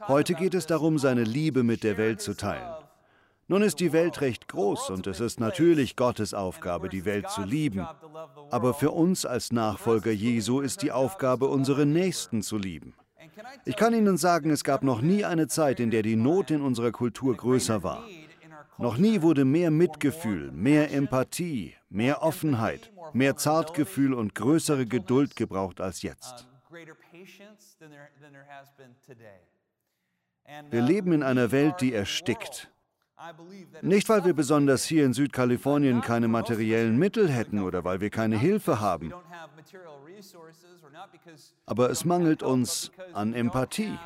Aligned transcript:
Heute 0.00 0.34
geht 0.34 0.54
es 0.54 0.66
darum, 0.66 0.98
seine 0.98 1.24
Liebe 1.24 1.62
mit 1.62 1.82
der 1.82 1.96
Welt 1.96 2.20
zu 2.20 2.34
teilen. 2.34 2.72
Nun 3.48 3.62
ist 3.62 3.78
die 3.78 3.92
Welt 3.92 4.20
recht 4.20 4.48
groß 4.48 4.90
und 4.90 5.06
es 5.06 5.20
ist 5.20 5.38
natürlich 5.38 5.94
Gottes 5.94 6.34
Aufgabe, 6.34 6.88
die 6.88 7.04
Welt 7.04 7.30
zu 7.30 7.42
lieben. 7.42 7.86
Aber 8.50 8.74
für 8.74 8.90
uns 8.90 9.24
als 9.24 9.52
Nachfolger 9.52 10.10
Jesu 10.10 10.60
ist 10.60 10.82
die 10.82 10.90
Aufgabe, 10.90 11.46
unsere 11.46 11.86
Nächsten 11.86 12.42
zu 12.42 12.58
lieben. 12.58 12.94
Ich 13.64 13.76
kann 13.76 13.94
Ihnen 13.94 14.16
sagen, 14.16 14.50
es 14.50 14.64
gab 14.64 14.82
noch 14.82 15.00
nie 15.00 15.24
eine 15.24 15.46
Zeit, 15.46 15.78
in 15.78 15.90
der 15.90 16.02
die 16.02 16.16
Not 16.16 16.50
in 16.50 16.60
unserer 16.60 16.90
Kultur 16.90 17.36
größer 17.36 17.82
war. 17.82 18.02
Noch 18.78 18.98
nie 18.98 19.22
wurde 19.22 19.44
mehr 19.44 19.70
Mitgefühl, 19.70 20.50
mehr 20.52 20.92
Empathie, 20.92 21.74
mehr 21.88 22.22
Offenheit, 22.22 22.92
mehr 23.12 23.36
Zartgefühl 23.36 24.12
und 24.12 24.34
größere 24.34 24.86
Geduld 24.86 25.36
gebraucht 25.36 25.80
als 25.80 26.02
jetzt. 26.02 26.46
Wir 30.70 30.82
leben 30.82 31.12
in 31.12 31.22
einer 31.22 31.50
Welt, 31.52 31.80
die 31.80 31.92
erstickt. 31.92 32.70
Nicht, 33.82 34.08
weil 34.08 34.24
wir 34.24 34.34
besonders 34.34 34.84
hier 34.84 35.04
in 35.04 35.12
Südkalifornien 35.12 36.00
keine 36.02 36.28
materiellen 36.28 36.98
Mittel 36.98 37.28
hätten 37.28 37.62
oder 37.62 37.82
weil 37.84 38.00
wir 38.00 38.10
keine 38.10 38.38
Hilfe 38.38 38.80
haben, 38.80 39.12
aber 41.64 41.90
es 41.90 42.04
mangelt 42.04 42.42
uns 42.42 42.92
an 43.12 43.34
Empathie, 43.34 43.98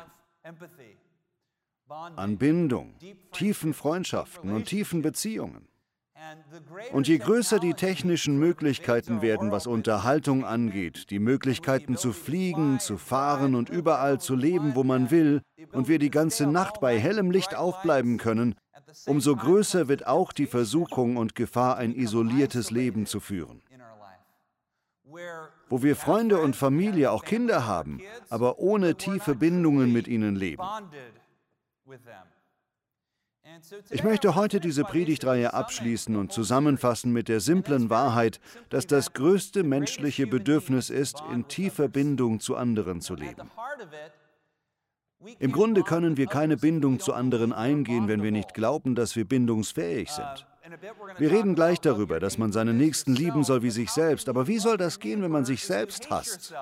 an 1.89 2.37
Bindung, 2.37 2.95
tiefen 3.31 3.73
Freundschaften 3.73 4.51
und 4.51 4.65
tiefen 4.65 5.01
Beziehungen. 5.01 5.67
Und 6.91 7.07
je 7.07 7.17
größer 7.17 7.59
die 7.59 7.73
technischen 7.73 8.37
Möglichkeiten 8.37 9.21
werden, 9.21 9.51
was 9.51 9.67
Unterhaltung 9.67 10.45
angeht, 10.45 11.09
die 11.09 11.19
Möglichkeiten 11.19 11.97
zu 11.97 12.13
fliegen, 12.13 12.79
zu 12.79 12.97
fahren 12.97 13.55
und 13.55 13.69
überall 13.69 14.19
zu 14.19 14.35
leben, 14.35 14.75
wo 14.75 14.83
man 14.83 15.11
will, 15.11 15.41
und 15.71 15.87
wir 15.87 15.99
die 15.99 16.09
ganze 16.09 16.47
Nacht 16.47 16.79
bei 16.81 16.99
hellem 16.99 17.31
Licht 17.31 17.55
aufbleiben 17.55 18.17
können, 18.17 18.55
umso 19.05 19.35
größer 19.35 19.87
wird 19.87 20.05
auch 20.07 20.33
die 20.33 20.47
Versuchung 20.47 21.17
und 21.17 21.35
Gefahr, 21.35 21.77
ein 21.77 21.93
isoliertes 21.93 22.71
Leben 22.71 23.05
zu 23.05 23.19
führen. 23.19 23.61
Wo 25.69 25.83
wir 25.83 25.95
Freunde 25.95 26.39
und 26.39 26.55
Familie, 26.55 27.11
auch 27.11 27.23
Kinder 27.23 27.65
haben, 27.65 28.01
aber 28.29 28.59
ohne 28.59 28.95
tiefe 28.95 29.35
Bindungen 29.35 29.91
mit 29.91 30.07
ihnen 30.07 30.35
leben. 30.35 30.63
Ich 33.89 34.03
möchte 34.03 34.35
heute 34.35 34.59
diese 34.59 34.83
Predigtreihe 34.83 35.53
abschließen 35.53 36.15
und 36.15 36.31
zusammenfassen 36.31 37.11
mit 37.11 37.27
der 37.27 37.39
simplen 37.39 37.89
Wahrheit, 37.89 38.39
dass 38.69 38.87
das 38.87 39.13
größte 39.13 39.63
menschliche 39.63 40.27
Bedürfnis 40.27 40.89
ist, 40.89 41.21
in 41.31 41.47
tiefer 41.47 41.87
Bindung 41.87 42.39
zu 42.39 42.55
anderen 42.55 43.01
zu 43.01 43.15
leben. 43.15 43.49
Im 45.39 45.51
Grunde 45.51 45.83
können 45.83 46.17
wir 46.17 46.27
keine 46.27 46.57
Bindung 46.57 46.99
zu 46.99 47.13
anderen 47.13 47.53
eingehen, 47.53 48.07
wenn 48.07 48.23
wir 48.23 48.31
nicht 48.31 48.53
glauben, 48.53 48.95
dass 48.95 49.15
wir 49.15 49.25
bindungsfähig 49.25 50.09
sind. 50.09 50.47
Wir 51.17 51.31
reden 51.31 51.53
gleich 51.53 51.79
darüber, 51.79 52.19
dass 52.19 52.37
man 52.37 52.51
seinen 52.51 52.77
Nächsten 52.77 53.13
lieben 53.15 53.43
soll 53.43 53.61
wie 53.61 53.71
sich 53.71 53.91
selbst, 53.91 54.29
aber 54.29 54.47
wie 54.47 54.57
soll 54.57 54.77
das 54.77 54.99
gehen, 54.99 55.21
wenn 55.21 55.31
man 55.31 55.45
sich 55.45 55.65
selbst 55.65 56.09
hasst? 56.09 56.53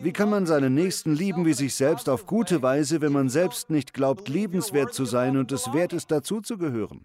Wie 0.00 0.12
kann 0.12 0.30
man 0.30 0.46
seinen 0.46 0.74
Nächsten 0.74 1.14
lieben 1.14 1.44
wie 1.44 1.52
sich 1.52 1.74
selbst 1.74 2.08
auf 2.08 2.26
gute 2.26 2.62
Weise, 2.62 3.00
wenn 3.00 3.12
man 3.12 3.28
selbst 3.28 3.68
nicht 3.68 3.92
glaubt, 3.92 4.28
liebenswert 4.28 4.94
zu 4.94 5.04
sein 5.04 5.36
und 5.36 5.52
es 5.52 5.72
wert 5.72 5.92
ist, 5.92 6.10
dazuzugehören? 6.10 7.04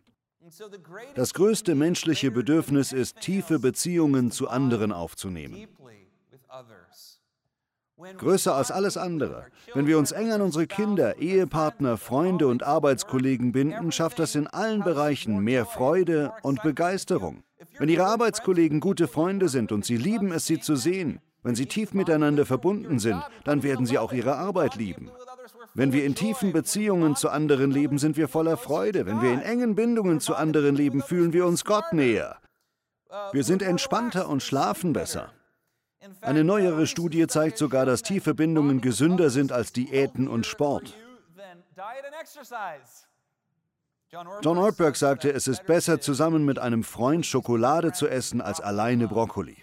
Das 1.15 1.33
größte 1.33 1.75
menschliche 1.75 2.31
Bedürfnis 2.31 2.93
ist, 2.93 3.19
tiefe 3.19 3.59
Beziehungen 3.59 4.31
zu 4.31 4.47
anderen 4.47 4.91
aufzunehmen. 4.91 5.67
Größer 8.17 8.53
als 8.53 8.71
alles 8.71 8.97
andere. 8.97 9.47
Wenn 9.73 9.87
wir 9.87 9.97
uns 9.97 10.11
eng 10.11 10.31
an 10.31 10.41
unsere 10.41 10.67
Kinder, 10.67 11.17
Ehepartner, 11.17 11.97
Freunde 11.97 12.47
und 12.47 12.63
Arbeitskollegen 12.63 13.51
binden, 13.51 13.91
schafft 13.91 14.19
das 14.19 14.35
in 14.35 14.47
allen 14.47 14.83
Bereichen 14.83 15.39
mehr 15.39 15.65
Freude 15.65 16.33
und 16.43 16.61
Begeisterung. 16.61 17.43
Wenn 17.77 17.89
Ihre 17.89 18.05
Arbeitskollegen 18.05 18.79
gute 18.79 19.07
Freunde 19.07 19.49
sind 19.49 19.71
und 19.71 19.85
Sie 19.85 19.97
lieben 19.97 20.31
es, 20.31 20.45
sie 20.45 20.59
zu 20.59 20.75
sehen, 20.75 21.19
wenn 21.45 21.53
Sie 21.53 21.67
tief 21.67 21.93
miteinander 21.93 22.43
verbunden 22.43 22.97
sind, 22.97 23.21
dann 23.43 23.61
werden 23.61 23.85
Sie 23.85 23.99
auch 23.99 24.11
Ihre 24.11 24.35
Arbeit 24.35 24.75
lieben. 24.75 25.11
Wenn 25.75 25.93
wir 25.93 26.03
in 26.03 26.15
tiefen 26.15 26.51
Beziehungen 26.51 27.15
zu 27.15 27.29
anderen 27.29 27.69
leben, 27.69 27.99
sind 27.99 28.17
wir 28.17 28.27
voller 28.27 28.57
Freude. 28.57 29.05
Wenn 29.05 29.21
wir 29.21 29.31
in 29.31 29.41
engen 29.41 29.75
Bindungen 29.75 30.19
zu 30.19 30.33
anderen 30.33 30.75
leben, 30.75 31.03
fühlen 31.03 31.33
wir 31.33 31.45
uns 31.45 31.63
Gott 31.63 31.93
näher. 31.93 32.37
Wir 33.31 33.43
sind 33.43 33.61
entspannter 33.61 34.27
und 34.27 34.41
schlafen 34.41 34.91
besser. 34.91 35.33
Eine 36.21 36.43
neuere 36.43 36.87
Studie 36.87 37.27
zeigt 37.27 37.59
sogar, 37.59 37.85
dass 37.85 38.01
tiefe 38.01 38.33
Bindungen 38.33 38.81
gesünder 38.81 39.29
sind 39.29 39.51
als 39.51 39.71
Diäten 39.71 40.27
und 40.27 40.47
Sport. 40.47 40.97
John 44.41 44.57
Ortberg 44.57 44.95
sagte, 44.95 45.31
es 45.31 45.47
ist 45.47 45.65
besser, 45.67 46.01
zusammen 46.01 46.43
mit 46.43 46.57
einem 46.57 46.83
Freund 46.83 47.23
Schokolade 47.23 47.91
zu 47.91 48.07
essen, 48.07 48.41
als 48.41 48.61
alleine 48.61 49.07
Brokkoli. 49.07 49.57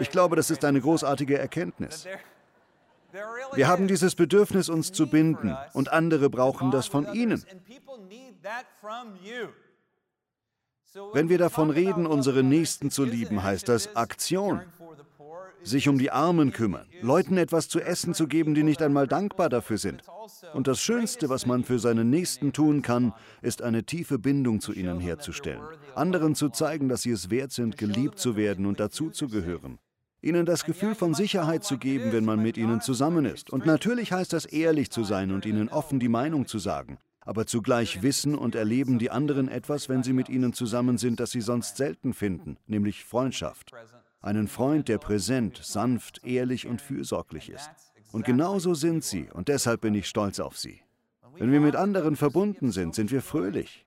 Ich 0.00 0.10
glaube, 0.10 0.36
das 0.36 0.50
ist 0.50 0.64
eine 0.64 0.80
großartige 0.80 1.38
Erkenntnis. 1.38 2.06
Wir 3.54 3.68
haben 3.68 3.88
dieses 3.88 4.14
Bedürfnis, 4.14 4.68
uns 4.68 4.92
zu 4.92 5.08
binden, 5.08 5.56
und 5.72 5.92
andere 5.92 6.30
brauchen 6.30 6.70
das 6.70 6.86
von 6.86 7.12
ihnen. 7.12 7.44
Wenn 11.12 11.28
wir 11.28 11.38
davon 11.38 11.70
reden, 11.70 12.06
unsere 12.06 12.42
Nächsten 12.42 12.90
zu 12.90 13.04
lieben, 13.04 13.42
heißt 13.42 13.68
das 13.68 13.94
Aktion 13.96 14.62
sich 15.62 15.88
um 15.88 15.98
die 15.98 16.10
Armen 16.10 16.52
kümmern, 16.52 16.86
Leuten 17.02 17.36
etwas 17.36 17.68
zu 17.68 17.80
essen 17.80 18.14
zu 18.14 18.26
geben, 18.26 18.54
die 18.54 18.62
nicht 18.62 18.82
einmal 18.82 19.06
dankbar 19.06 19.48
dafür 19.48 19.78
sind. 19.78 20.02
Und 20.54 20.66
das 20.66 20.80
Schönste, 20.80 21.28
was 21.28 21.46
man 21.46 21.64
für 21.64 21.78
seinen 21.78 22.10
Nächsten 22.10 22.52
tun 22.52 22.82
kann, 22.82 23.12
ist 23.42 23.62
eine 23.62 23.84
tiefe 23.84 24.18
Bindung 24.18 24.60
zu 24.60 24.72
ihnen 24.72 25.00
herzustellen, 25.00 25.62
anderen 25.94 26.34
zu 26.34 26.48
zeigen, 26.48 26.88
dass 26.88 27.02
sie 27.02 27.10
es 27.10 27.30
wert 27.30 27.52
sind, 27.52 27.76
geliebt 27.76 28.18
zu 28.18 28.36
werden 28.36 28.66
und 28.66 28.80
dazuzugehören. 28.80 29.78
Ihnen 30.22 30.44
das 30.44 30.64
Gefühl 30.64 30.94
von 30.94 31.14
Sicherheit 31.14 31.64
zu 31.64 31.78
geben, 31.78 32.12
wenn 32.12 32.24
man 32.24 32.42
mit 32.42 32.58
ihnen 32.58 32.82
zusammen 32.82 33.24
ist. 33.24 33.50
Und 33.50 33.64
natürlich 33.64 34.12
heißt 34.12 34.32
das, 34.32 34.44
ehrlich 34.44 34.90
zu 34.90 35.02
sein 35.02 35.30
und 35.30 35.46
ihnen 35.46 35.70
offen 35.70 35.98
die 35.98 36.08
Meinung 36.08 36.46
zu 36.46 36.58
sagen. 36.58 36.98
Aber 37.20 37.46
zugleich 37.46 38.02
wissen 38.02 38.34
und 38.34 38.54
erleben 38.54 38.98
die 38.98 39.10
anderen 39.10 39.48
etwas, 39.48 39.88
wenn 39.88 40.02
sie 40.02 40.12
mit 40.12 40.28
ihnen 40.28 40.52
zusammen 40.52 40.98
sind, 40.98 41.20
das 41.20 41.30
sie 41.30 41.40
sonst 41.40 41.76
selten 41.76 42.12
finden, 42.12 42.58
nämlich 42.66 43.04
Freundschaft. 43.04 43.72
Einen 44.20 44.48
Freund, 44.48 44.88
der 44.88 44.98
präsent, 44.98 45.60
sanft, 45.62 46.22
ehrlich 46.24 46.66
und 46.66 46.82
fürsorglich 46.82 47.48
ist. 47.48 47.70
Und 48.12 48.24
genauso 48.24 48.74
sind 48.74 49.04
sie, 49.04 49.28
und 49.32 49.48
deshalb 49.48 49.80
bin 49.82 49.94
ich 49.94 50.06
stolz 50.06 50.40
auf 50.40 50.58
sie. 50.58 50.80
Wenn 51.38 51.52
wir 51.52 51.60
mit 51.60 51.76
anderen 51.76 52.16
verbunden 52.16 52.72
sind, 52.72 52.94
sind 52.94 53.10
wir 53.10 53.22
fröhlich. 53.22 53.86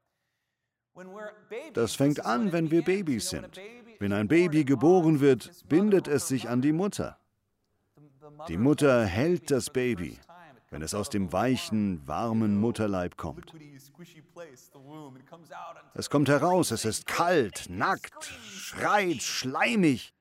Das 1.73 1.95
fängt 1.95 2.25
an, 2.25 2.51
wenn 2.51 2.71
wir 2.71 2.83
Babys 2.83 3.29
sind. 3.29 3.59
Wenn 4.03 4.11
ein 4.11 4.27
Baby 4.27 4.65
geboren 4.65 5.21
wird, 5.21 5.49
bindet 5.69 6.09
es 6.09 6.27
sich 6.27 6.49
an 6.49 6.61
die 6.61 6.73
Mutter. 6.73 7.17
Die 8.49 8.57
Mutter 8.57 9.05
hält 9.05 9.49
das 9.49 9.69
Baby, 9.69 10.19
wenn 10.71 10.81
es 10.81 10.93
aus 10.93 11.09
dem 11.09 11.31
weichen, 11.31 12.05
warmen 12.05 12.59
Mutterleib 12.59 13.15
kommt. 13.15 13.53
Es 15.93 16.09
kommt 16.09 16.27
heraus, 16.27 16.71
es 16.71 16.83
ist 16.83 17.05
kalt, 17.05 17.67
nackt, 17.69 18.25
schreit, 18.25 19.21
schleimig. 19.21 20.13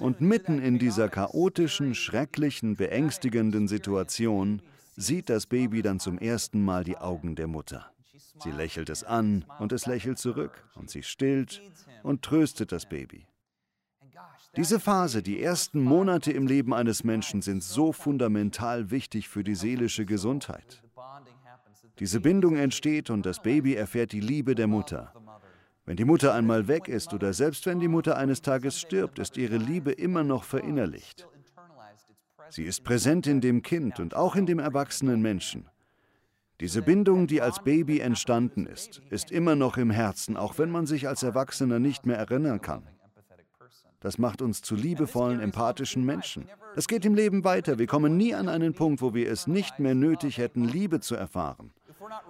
Und 0.00 0.20
mitten 0.20 0.60
in 0.60 0.80
dieser 0.80 1.08
chaotischen, 1.08 1.94
schrecklichen, 1.94 2.74
beängstigenden 2.74 3.68
Situation 3.68 4.60
sieht 4.96 5.30
das 5.30 5.46
Baby 5.46 5.82
dann 5.82 6.00
zum 6.00 6.18
ersten 6.18 6.64
Mal 6.64 6.82
die 6.82 6.98
Augen 6.98 7.36
der 7.36 7.46
Mutter. 7.46 7.92
Sie 8.40 8.50
lächelt 8.50 8.90
es 8.90 9.04
an 9.04 9.44
und 9.58 9.72
es 9.72 9.86
lächelt 9.86 10.18
zurück 10.18 10.64
und 10.74 10.90
sie 10.90 11.02
stillt 11.02 11.62
und 12.02 12.22
tröstet 12.22 12.72
das 12.72 12.88
Baby. 12.88 13.26
Diese 14.56 14.80
Phase, 14.80 15.22
die 15.22 15.42
ersten 15.42 15.82
Monate 15.82 16.32
im 16.32 16.46
Leben 16.46 16.72
eines 16.74 17.04
Menschen 17.04 17.42
sind 17.42 17.62
so 17.62 17.92
fundamental 17.92 18.90
wichtig 18.90 19.28
für 19.28 19.44
die 19.44 19.54
seelische 19.54 20.04
Gesundheit. 20.04 20.82
Diese 21.98 22.20
Bindung 22.20 22.56
entsteht 22.56 23.10
und 23.10 23.26
das 23.26 23.42
Baby 23.42 23.74
erfährt 23.74 24.12
die 24.12 24.20
Liebe 24.20 24.54
der 24.54 24.66
Mutter. 24.66 25.12
Wenn 25.84 25.96
die 25.96 26.04
Mutter 26.04 26.34
einmal 26.34 26.68
weg 26.68 26.88
ist 26.88 27.14
oder 27.14 27.32
selbst 27.32 27.66
wenn 27.66 27.80
die 27.80 27.88
Mutter 27.88 28.16
eines 28.16 28.42
Tages 28.42 28.78
stirbt, 28.78 29.18
ist 29.18 29.36
ihre 29.36 29.56
Liebe 29.56 29.90
immer 29.92 30.22
noch 30.22 30.44
verinnerlicht. 30.44 31.26
Sie 32.50 32.64
ist 32.64 32.84
präsent 32.84 33.26
in 33.26 33.40
dem 33.40 33.62
Kind 33.62 34.00
und 34.00 34.14
auch 34.14 34.36
in 34.36 34.46
dem 34.46 34.58
erwachsenen 34.58 35.20
Menschen. 35.20 35.68
Diese 36.60 36.82
Bindung, 36.82 37.28
die 37.28 37.40
als 37.40 37.62
Baby 37.62 38.00
entstanden 38.00 38.66
ist, 38.66 39.00
ist 39.10 39.30
immer 39.30 39.54
noch 39.54 39.76
im 39.76 39.90
Herzen, 39.90 40.36
auch 40.36 40.58
wenn 40.58 40.70
man 40.70 40.86
sich 40.86 41.06
als 41.06 41.22
Erwachsener 41.22 41.78
nicht 41.78 42.04
mehr 42.04 42.16
erinnern 42.16 42.60
kann. 42.60 42.82
Das 44.00 44.18
macht 44.18 44.42
uns 44.42 44.62
zu 44.62 44.74
liebevollen, 44.74 45.40
empathischen 45.40 46.04
Menschen. 46.04 46.48
Das 46.74 46.88
geht 46.88 47.04
im 47.04 47.14
Leben 47.14 47.44
weiter. 47.44 47.78
Wir 47.78 47.86
kommen 47.86 48.16
nie 48.16 48.34
an 48.34 48.48
einen 48.48 48.74
Punkt, 48.74 49.02
wo 49.02 49.14
wir 49.14 49.30
es 49.30 49.46
nicht 49.46 49.78
mehr 49.78 49.94
nötig 49.94 50.38
hätten, 50.38 50.64
Liebe 50.64 51.00
zu 51.00 51.14
erfahren. 51.14 51.72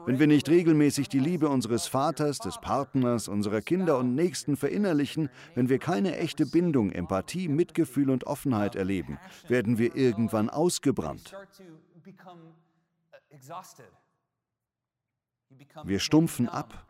wenn 0.07 0.19
wir 0.19 0.27
nicht 0.27 0.49
regelmäßig 0.49 1.09
die 1.09 1.21
Liebe 1.21 1.49
unseres 1.49 1.87
Vaters, 1.87 2.39
des 2.39 2.59
Partners, 2.59 3.29
unserer 3.29 3.61
Kinder 3.61 3.99
und 3.99 4.15
Nächsten 4.15 4.57
verinnerlichen, 4.57 5.29
wenn 5.55 5.69
wir 5.69 5.79
keine 5.79 6.17
echte 6.17 6.47
Bindung, 6.47 6.91
Empathie, 6.91 7.49
Mitgefühl 7.49 8.11
und 8.11 8.25
Offenheit 8.25 8.75
erleben, 8.75 9.19
werden 9.47 9.79
wir 9.79 9.95
irgendwann 9.95 10.51
ausgebrannt. 10.51 11.35
Wir 15.85 16.01
stumpfen 16.01 16.49
ab. 16.49 16.87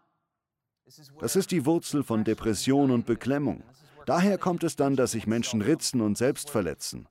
Das 1.20 1.36
ist 1.36 1.50
die 1.50 1.66
Wurzel 1.66 2.02
von 2.02 2.24
Depression 2.24 2.90
und 2.90 3.06
Beklemmung. 3.06 3.62
Daher 4.06 4.38
kommt 4.38 4.64
es 4.64 4.76
dann, 4.76 4.96
dass 4.96 5.12
sich 5.12 5.26
Menschen 5.26 5.60
ritzen 5.60 6.00
und 6.00 6.16
selbst 6.16 6.48
verletzen. 6.48 7.06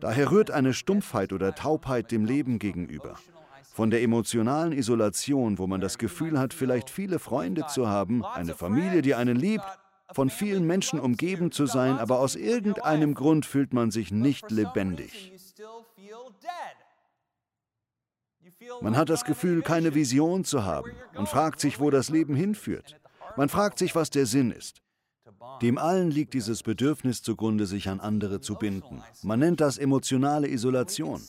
Daher 0.00 0.30
rührt 0.30 0.50
eine 0.50 0.72
Stumpfheit 0.72 1.32
oder 1.32 1.54
Taubheit 1.54 2.10
dem 2.10 2.24
Leben 2.24 2.58
gegenüber. 2.58 3.16
Von 3.74 3.90
der 3.90 4.02
emotionalen 4.02 4.72
Isolation, 4.72 5.58
wo 5.58 5.66
man 5.66 5.80
das 5.80 5.98
Gefühl 5.98 6.38
hat, 6.38 6.54
vielleicht 6.54 6.88
viele 6.90 7.18
Freunde 7.18 7.66
zu 7.66 7.88
haben, 7.88 8.24
eine 8.24 8.54
Familie, 8.54 9.02
die 9.02 9.14
einen 9.14 9.36
liebt, 9.36 9.66
von 10.12 10.30
vielen 10.30 10.66
Menschen 10.66 10.98
umgeben 10.98 11.52
zu 11.52 11.66
sein, 11.66 11.98
aber 11.98 12.18
aus 12.18 12.34
irgendeinem 12.34 13.12
Grund 13.12 13.44
fühlt 13.44 13.74
man 13.74 13.90
sich 13.90 14.10
nicht 14.10 14.50
lebendig. 14.50 15.32
Man 18.80 18.96
hat 18.96 19.08
das 19.08 19.24
Gefühl, 19.24 19.62
keine 19.62 19.94
Vision 19.94 20.44
zu 20.44 20.64
haben 20.64 20.92
und 21.16 21.28
fragt 21.28 21.60
sich, 21.60 21.80
wo 21.80 21.90
das 21.90 22.08
Leben 22.08 22.34
hinführt. 22.34 22.96
Man 23.36 23.48
fragt 23.48 23.78
sich, 23.78 23.94
was 23.94 24.10
der 24.10 24.26
Sinn 24.26 24.50
ist. 24.50 24.82
Dem 25.62 25.78
allen 25.78 26.10
liegt 26.10 26.34
dieses 26.34 26.62
Bedürfnis 26.62 27.22
zugrunde, 27.22 27.66
sich 27.66 27.88
an 27.88 28.00
andere 28.00 28.40
zu 28.40 28.54
binden. 28.54 29.02
Man 29.22 29.40
nennt 29.40 29.60
das 29.60 29.78
emotionale 29.78 30.48
Isolation. 30.48 31.20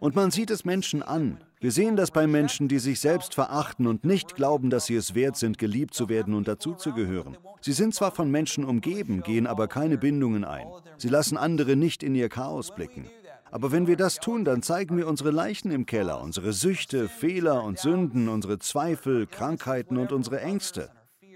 Und 0.00 0.16
man 0.16 0.30
sieht 0.30 0.50
es 0.50 0.64
Menschen 0.64 1.02
an. 1.02 1.42
Wir 1.60 1.72
sehen 1.72 1.96
das 1.96 2.10
bei 2.10 2.26
Menschen, 2.26 2.68
die 2.68 2.78
sich 2.78 3.00
selbst 3.00 3.34
verachten 3.34 3.86
und 3.86 4.04
nicht 4.04 4.34
glauben, 4.34 4.70
dass 4.70 4.86
sie 4.86 4.96
es 4.96 5.14
wert 5.14 5.36
sind, 5.36 5.58
geliebt 5.58 5.94
zu 5.94 6.08
werden 6.08 6.34
und 6.34 6.48
dazuzugehören. 6.48 7.36
Sie 7.60 7.72
sind 7.72 7.94
zwar 7.94 8.10
von 8.10 8.30
Menschen 8.30 8.64
umgeben, 8.64 9.22
gehen 9.22 9.46
aber 9.46 9.68
keine 9.68 9.98
Bindungen 9.98 10.44
ein. 10.44 10.66
Sie 10.96 11.08
lassen 11.08 11.36
andere 11.36 11.76
nicht 11.76 12.02
in 12.02 12.14
ihr 12.14 12.28
Chaos 12.28 12.74
blicken. 12.74 13.10
Aber 13.50 13.72
wenn 13.72 13.86
wir 13.86 13.96
das 13.96 14.16
tun, 14.16 14.44
dann 14.44 14.62
zeigen 14.62 14.96
wir 14.96 15.08
unsere 15.08 15.30
Leichen 15.30 15.70
im 15.70 15.86
Keller, 15.86 16.20
unsere 16.20 16.52
Süchte, 16.52 17.08
Fehler 17.08 17.64
und 17.64 17.78
Sünden, 17.78 18.28
unsere 18.28 18.58
Zweifel, 18.58 19.26
Krankheiten 19.26 19.96
und 19.96 20.12
unsere 20.12 20.40
Ängste. 20.40 20.90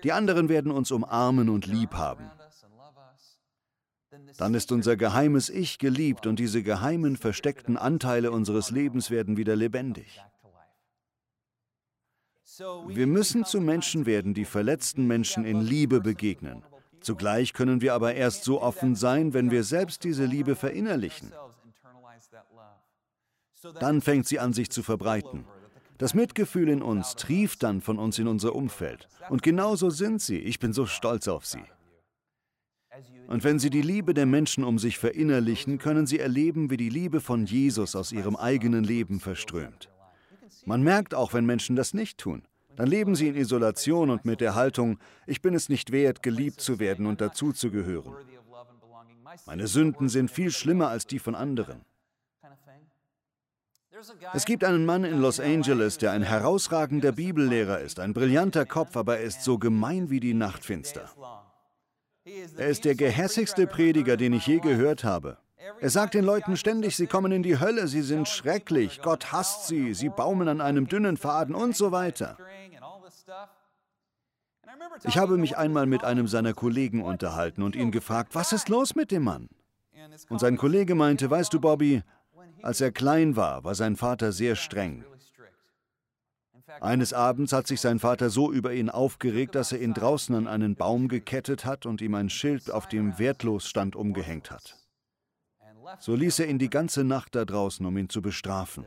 Die 0.05 0.13
anderen 0.13 0.49
werden 0.49 0.71
uns 0.71 0.91
umarmen 0.91 1.49
und 1.49 1.67
lieb 1.67 1.95
haben. 1.95 2.31
Dann 4.37 4.55
ist 4.55 4.71
unser 4.73 4.97
geheimes 4.97 5.49
Ich 5.49 5.79
geliebt 5.79 6.27
und 6.27 6.39
diese 6.39 6.63
geheimen, 6.63 7.17
versteckten 7.17 7.77
Anteile 7.77 8.31
unseres 8.31 8.71
Lebens 8.71 9.11
werden 9.11 9.37
wieder 9.37 9.57
lebendig. 9.57 10.21
Wir 12.87 13.07
müssen 13.09 13.45
zu 13.45 13.61
Menschen 13.61 14.07
werden, 14.07 14.35
die 14.35 14.45
verletzten 14.45 15.07
Menschen 15.07 15.45
in 15.45 15.61
Liebe 15.61 16.01
begegnen. 16.01 16.63
Zugleich 17.01 17.53
können 17.53 17.81
wir 17.81 17.95
aber 17.95 18.15
erst 18.15 18.45
so 18.45 18.63
offen 18.63 18.95
sein, 18.95 19.35
wenn 19.35 19.51
wir 19.51 19.65
selbst 19.65 20.05
diese 20.05 20.25
Liebe 20.25 20.55
verinnerlichen. 20.55 21.33
Dann 23.81 24.01
fängt 24.01 24.27
sie 24.27 24.39
an, 24.39 24.53
sich 24.53 24.71
zu 24.71 24.83
verbreiten. 24.83 25.45
Das 25.99 26.15
Mitgefühl 26.15 26.69
in 26.69 26.83
uns 26.83 27.15
trieft 27.15 27.63
dann 27.63 27.81
von 27.81 27.99
uns 27.99 28.19
in 28.19 28.27
unser 28.27 28.55
Umfeld. 28.55 29.09
Und 29.31 29.43
genauso 29.43 29.91
sind 29.91 30.21
sie. 30.21 30.39
Ich 30.39 30.59
bin 30.59 30.73
so 30.73 30.87
stolz 30.87 31.29
auf 31.29 31.47
sie. 31.47 31.63
Und 33.27 33.43
wenn 33.43 33.59
sie 33.59 33.71
die 33.71 33.83
Liebe 33.83 34.15
der 34.15 34.27
Menschen 34.27 34.65
um 34.65 34.79
sich 34.79 34.99
verinnerlichen, 34.99 35.79
können 35.79 36.07
sie 36.07 36.19
erleben, 36.19 36.71
wie 36.71 36.77
die 36.77 36.91
Liebe 36.91 37.21
von 37.21 37.47
Jesus 37.47 37.97
aus 37.97 38.13
ihrem 38.13 38.37
eigenen 38.37 38.85
Leben 38.85 39.21
verströmt. 39.21 39.91
Man 40.65 40.83
merkt 40.83 41.15
auch, 41.15 41.33
wenn 41.33 41.47
Menschen 41.47 41.77
das 41.77 41.95
nicht 41.95 42.19
tun. 42.19 42.43
Dann 42.77 42.89
leben 42.89 43.15
sie 43.15 43.29
in 43.29 43.37
Isolation 43.37 44.11
und 44.11 44.25
mit 44.25 44.41
der 44.41 44.55
Haltung, 44.55 44.99
ich 45.27 45.43
bin 45.43 45.55
es 45.55 45.69
nicht 45.69 45.93
wert, 45.93 46.23
geliebt 46.23 46.61
zu 46.61 46.79
werden 46.79 47.07
und 47.07 47.21
dazuzugehören. 47.21 48.15
Meine 49.47 49.67
Sünden 49.67 50.09
sind 50.09 50.31
viel 50.31 50.51
schlimmer 50.51 50.89
als 50.89 51.07
die 51.07 51.19
von 51.19 51.35
anderen. 51.35 51.85
Es 54.33 54.45
gibt 54.45 54.65
einen 54.65 54.85
Mann 54.85 55.05
in 55.05 55.21
Los 55.21 55.41
Angeles, 55.41 55.99
der 55.99 56.13
ein 56.13 56.23
herausragender 56.23 57.13
Bibellehrer 57.13 57.81
ist, 57.81 58.01
ein 58.01 58.15
brillanter 58.15 58.67
Kopf, 58.67 58.97
aber 58.97 59.19
er 59.19 59.25
ist 59.25 59.43
so 59.43 59.59
gemein 59.59 60.11
wie 60.11 60.21
die 60.21 60.35
Nacht 60.35 60.65
finster. 60.65 61.11
Er 62.57 62.69
ist 62.69 62.85
der 62.85 62.95
gehässigste 62.95 63.67
Prediger, 63.67 64.17
den 64.17 64.33
ich 64.33 64.47
je 64.47 64.59
gehört 64.59 65.05
habe. 65.05 65.39
Er 65.81 65.91
sagt 65.91 66.15
den 66.15 66.25
Leuten 66.25 66.57
ständig, 66.57 66.97
sie 66.97 67.07
kommen 67.07 67.33
in 67.33 67.43
die 67.43 67.59
Hölle, 67.59 67.89
sie 67.89 68.03
sind 68.03 68.29
schrecklich, 68.29 69.01
Gott 69.03 69.33
hasst 69.33 69.67
sie, 69.67 69.95
sie 69.95 70.09
baumeln 70.09 70.49
an 70.49 70.61
einem 70.61 70.89
dünnen 70.89 71.17
Faden 71.17 71.55
und 71.55 71.77
so 71.77 71.91
weiter. 71.93 72.37
Ich 75.05 75.17
habe 75.17 75.37
mich 75.37 75.57
einmal 75.57 75.87
mit 75.87 76.05
einem 76.05 76.29
seiner 76.29 76.53
Kollegen 76.53 77.03
unterhalten 77.03 77.63
und 77.63 77.77
ihn 77.77 77.91
gefragt, 77.91 78.35
was 78.35 78.53
ist 78.53 78.69
los 78.69 78.95
mit 78.95 79.11
dem 79.11 79.25
Mann? 79.25 79.49
Und 80.29 80.41
sein 80.41 80.57
Kollege 80.57 80.95
meinte, 80.95 81.31
weißt 81.31 81.53
du, 81.53 81.61
Bobby, 81.61 82.03
als 82.65 82.81
er 82.81 82.93
klein 82.93 83.37
war, 83.37 83.63
war 83.65 83.75
sein 83.75 83.95
Vater 83.95 84.33
sehr 84.33 84.57
streng. 84.57 85.05
Eines 86.81 87.13
Abends 87.13 87.53
hat 87.53 87.67
sich 87.67 87.81
sein 87.81 87.99
Vater 87.99 88.31
so 88.31 88.51
über 88.51 88.73
ihn 88.73 88.89
aufgeregt, 88.89 89.55
dass 89.55 89.71
er 89.73 89.81
ihn 89.81 89.93
draußen 89.93 90.35
an 90.35 90.47
einen 90.47 90.75
Baum 90.75 91.09
gekettet 91.09 91.67
hat 91.67 91.85
und 91.85 92.01
ihm 92.01 92.15
ein 92.15 92.31
Schild, 92.31 92.71
auf 92.71 92.89
dem 92.89 93.19
wertlos 93.19 93.69
stand, 93.69 93.95
umgehängt 93.95 94.51
hat. 94.51 94.77
So 96.01 96.15
ließ 96.15 96.39
er 96.39 96.49
ihn 96.49 96.59
die 96.59 96.71
ganze 96.71 97.05
Nacht 97.05 97.35
da 97.35 97.45
draußen, 97.45 97.85
um 97.85 97.97
ihn 97.99 98.09
zu 98.09 98.23
bestrafen. 98.23 98.87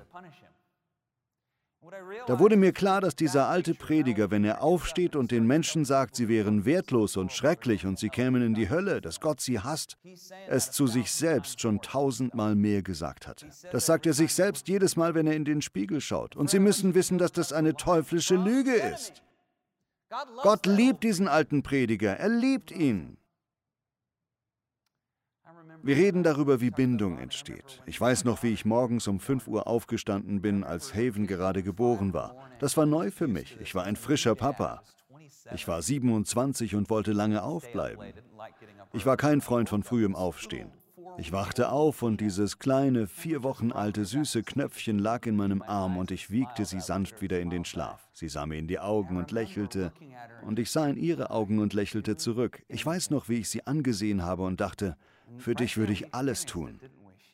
Da 2.27 2.39
wurde 2.39 2.57
mir 2.57 2.71
klar, 2.71 3.01
dass 3.01 3.15
dieser 3.15 3.47
alte 3.47 3.73
Prediger, 3.73 4.31
wenn 4.31 4.43
er 4.43 4.61
aufsteht 4.61 5.15
und 5.15 5.31
den 5.31 5.47
Menschen 5.47 5.85
sagt, 5.85 6.15
sie 6.15 6.27
wären 6.27 6.65
wertlos 6.65 7.17
und 7.17 7.31
schrecklich 7.31 7.85
und 7.85 7.97
sie 7.99 8.09
kämen 8.09 8.41
in 8.41 8.53
die 8.53 8.69
Hölle, 8.69 9.01
dass 9.01 9.19
Gott 9.19 9.39
sie 9.39 9.59
hasst, 9.59 9.97
es 10.47 10.71
zu 10.71 10.87
sich 10.87 11.11
selbst 11.11 11.61
schon 11.61 11.81
tausendmal 11.81 12.55
mehr 12.55 12.81
gesagt 12.81 13.27
hatte. 13.27 13.47
Das 13.71 13.85
sagt 13.85 14.05
er 14.05 14.13
sich 14.13 14.33
selbst 14.33 14.67
jedes 14.67 14.95
Mal, 14.95 15.15
wenn 15.15 15.27
er 15.27 15.35
in 15.35 15.45
den 15.45 15.61
Spiegel 15.61 16.01
schaut. 16.01 16.35
Und 16.35 16.49
sie 16.49 16.59
müssen 16.59 16.95
wissen, 16.95 17.17
dass 17.17 17.31
das 17.31 17.53
eine 17.53 17.75
teuflische 17.75 18.35
Lüge 18.35 18.73
ist. 18.73 19.23
Gott 20.41 20.65
liebt 20.65 21.03
diesen 21.03 21.27
alten 21.27 21.63
Prediger, 21.63 22.17
er 22.17 22.29
liebt 22.29 22.71
ihn. 22.71 23.17
Wir 25.87 25.95
reden 25.95 26.21
darüber, 26.21 26.59
wie 26.59 26.69
Bindung 26.69 27.17
entsteht. 27.17 27.81
Ich 27.85 28.01
weiß 28.01 28.25
noch, 28.25 28.43
wie 28.43 28.49
ich 28.49 28.65
morgens 28.65 29.07
um 29.07 29.21
5 29.21 29.47
Uhr 29.47 29.67
aufgestanden 29.67 30.41
bin, 30.41 30.65
als 30.65 30.93
Haven 30.93 31.27
gerade 31.27 31.63
geboren 31.63 32.13
war. 32.13 32.35
Das 32.59 32.75
war 32.75 32.85
neu 32.85 33.09
für 33.09 33.29
mich. 33.29 33.57
Ich 33.61 33.73
war 33.73 33.85
ein 33.85 33.95
frischer 33.95 34.35
Papa. 34.35 34.81
Ich 35.55 35.65
war 35.65 35.81
27 35.81 36.75
und 36.75 36.89
wollte 36.89 37.13
lange 37.13 37.41
aufbleiben. 37.41 38.05
Ich 38.91 39.05
war 39.05 39.15
kein 39.15 39.39
Freund 39.39 39.69
von 39.69 39.81
frühem 39.81 40.13
Aufstehen. 40.13 40.73
Ich 41.17 41.31
wachte 41.31 41.71
auf 41.71 42.01
und 42.01 42.19
dieses 42.19 42.59
kleine, 42.59 43.07
vier 43.07 43.41
Wochen 43.43 43.71
alte, 43.71 44.03
süße 44.03 44.43
Knöpfchen 44.43 44.99
lag 44.99 45.25
in 45.25 45.37
meinem 45.37 45.61
Arm 45.61 45.95
und 45.95 46.11
ich 46.11 46.29
wiegte 46.29 46.65
sie 46.65 46.81
sanft 46.81 47.21
wieder 47.21 47.39
in 47.39 47.49
den 47.49 47.63
Schlaf. 47.63 48.09
Sie 48.11 48.27
sah 48.27 48.45
mir 48.45 48.57
in 48.57 48.67
die 48.67 48.79
Augen 48.79 49.15
und 49.15 49.31
lächelte 49.31 49.93
und 50.45 50.59
ich 50.59 50.69
sah 50.69 50.85
in 50.85 50.97
ihre 50.97 51.31
Augen 51.31 51.59
und 51.59 51.73
lächelte 51.73 52.17
zurück. 52.17 52.61
Ich 52.67 52.85
weiß 52.85 53.09
noch, 53.09 53.29
wie 53.29 53.35
ich 53.35 53.47
sie 53.49 53.65
angesehen 53.65 54.23
habe 54.23 54.43
und 54.43 54.59
dachte, 54.59 54.97
für 55.37 55.55
dich 55.55 55.77
würde 55.77 55.93
ich 55.93 56.13
alles 56.13 56.45
tun. 56.45 56.79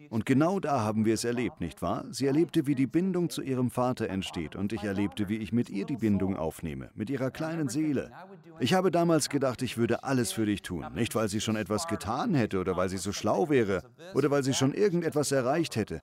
Und 0.09 0.25
genau 0.25 0.59
da 0.59 0.81
haben 0.81 1.05
wir 1.05 1.13
es 1.13 1.23
erlebt, 1.23 1.61
nicht 1.61 1.81
wahr? 1.81 2.05
Sie 2.11 2.25
erlebte, 2.25 2.67
wie 2.67 2.75
die 2.75 2.87
Bindung 2.87 3.29
zu 3.29 3.41
ihrem 3.41 3.69
Vater 3.69 4.09
entsteht 4.09 4.55
und 4.55 4.73
ich 4.73 4.83
erlebte, 4.83 5.29
wie 5.29 5.37
ich 5.37 5.53
mit 5.53 5.69
ihr 5.69 5.85
die 5.85 5.95
Bindung 5.97 6.35
aufnehme, 6.35 6.91
mit 6.93 7.09
ihrer 7.09 7.31
kleinen 7.31 7.69
Seele. 7.69 8.11
Ich 8.59 8.73
habe 8.73 8.91
damals 8.91 9.29
gedacht, 9.29 9.61
ich 9.61 9.77
würde 9.77 10.03
alles 10.03 10.31
für 10.31 10.45
dich 10.45 10.61
tun, 10.61 10.85
nicht 10.93 11.15
weil 11.15 11.29
sie 11.29 11.41
schon 11.41 11.55
etwas 11.55 11.87
getan 11.87 12.33
hätte 12.33 12.59
oder 12.59 12.75
weil 12.75 12.89
sie 12.89 12.97
so 12.97 13.11
schlau 13.11 13.49
wäre 13.49 13.83
oder 14.13 14.29
weil 14.29 14.43
sie 14.43 14.53
schon 14.53 14.73
irgendetwas 14.73 15.31
erreicht 15.31 15.75
hätte, 15.75 16.01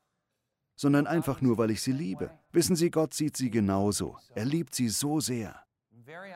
sondern 0.76 1.06
einfach 1.06 1.40
nur, 1.40 1.58
weil 1.58 1.70
ich 1.70 1.82
sie 1.82 1.92
liebe. 1.92 2.30
Wissen 2.52 2.74
Sie, 2.74 2.90
Gott 2.90 3.12
sieht 3.12 3.36
sie 3.36 3.50
genauso. 3.50 4.16
Er 4.34 4.46
liebt 4.46 4.74
sie 4.74 4.88
so 4.88 5.20
sehr. 5.20 5.60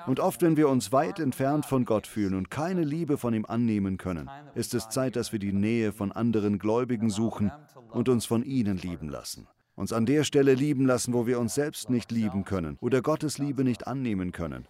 Und 0.06 0.20
oft, 0.20 0.42
wenn 0.42 0.56
wir 0.56 0.68
uns 0.68 0.92
weit 0.92 1.18
entfernt 1.18 1.66
von 1.66 1.84
Gott 1.84 2.06
fühlen 2.06 2.34
und 2.34 2.50
keine 2.50 2.84
Liebe 2.84 3.18
von 3.18 3.34
ihm 3.34 3.46
annehmen 3.46 3.98
können, 3.98 4.30
ist 4.54 4.74
es 4.74 4.88
Zeit, 4.88 5.16
dass 5.16 5.32
wir 5.32 5.38
die 5.38 5.52
Nähe 5.52 5.92
von 5.92 6.12
anderen 6.12 6.58
Gläubigen 6.58 7.10
suchen 7.10 7.52
und 7.90 8.08
uns 8.08 8.26
von 8.26 8.42
ihnen 8.42 8.76
lieben 8.76 9.08
lassen. 9.08 9.46
Uns 9.76 9.92
an 9.92 10.06
der 10.06 10.22
Stelle 10.22 10.54
lieben 10.54 10.86
lassen, 10.86 11.12
wo 11.14 11.26
wir 11.26 11.40
uns 11.40 11.54
selbst 11.54 11.90
nicht 11.90 12.12
lieben 12.12 12.44
können 12.44 12.78
oder 12.80 13.02
Gottes 13.02 13.38
Liebe 13.38 13.64
nicht 13.64 13.88
annehmen 13.88 14.30
können. 14.30 14.68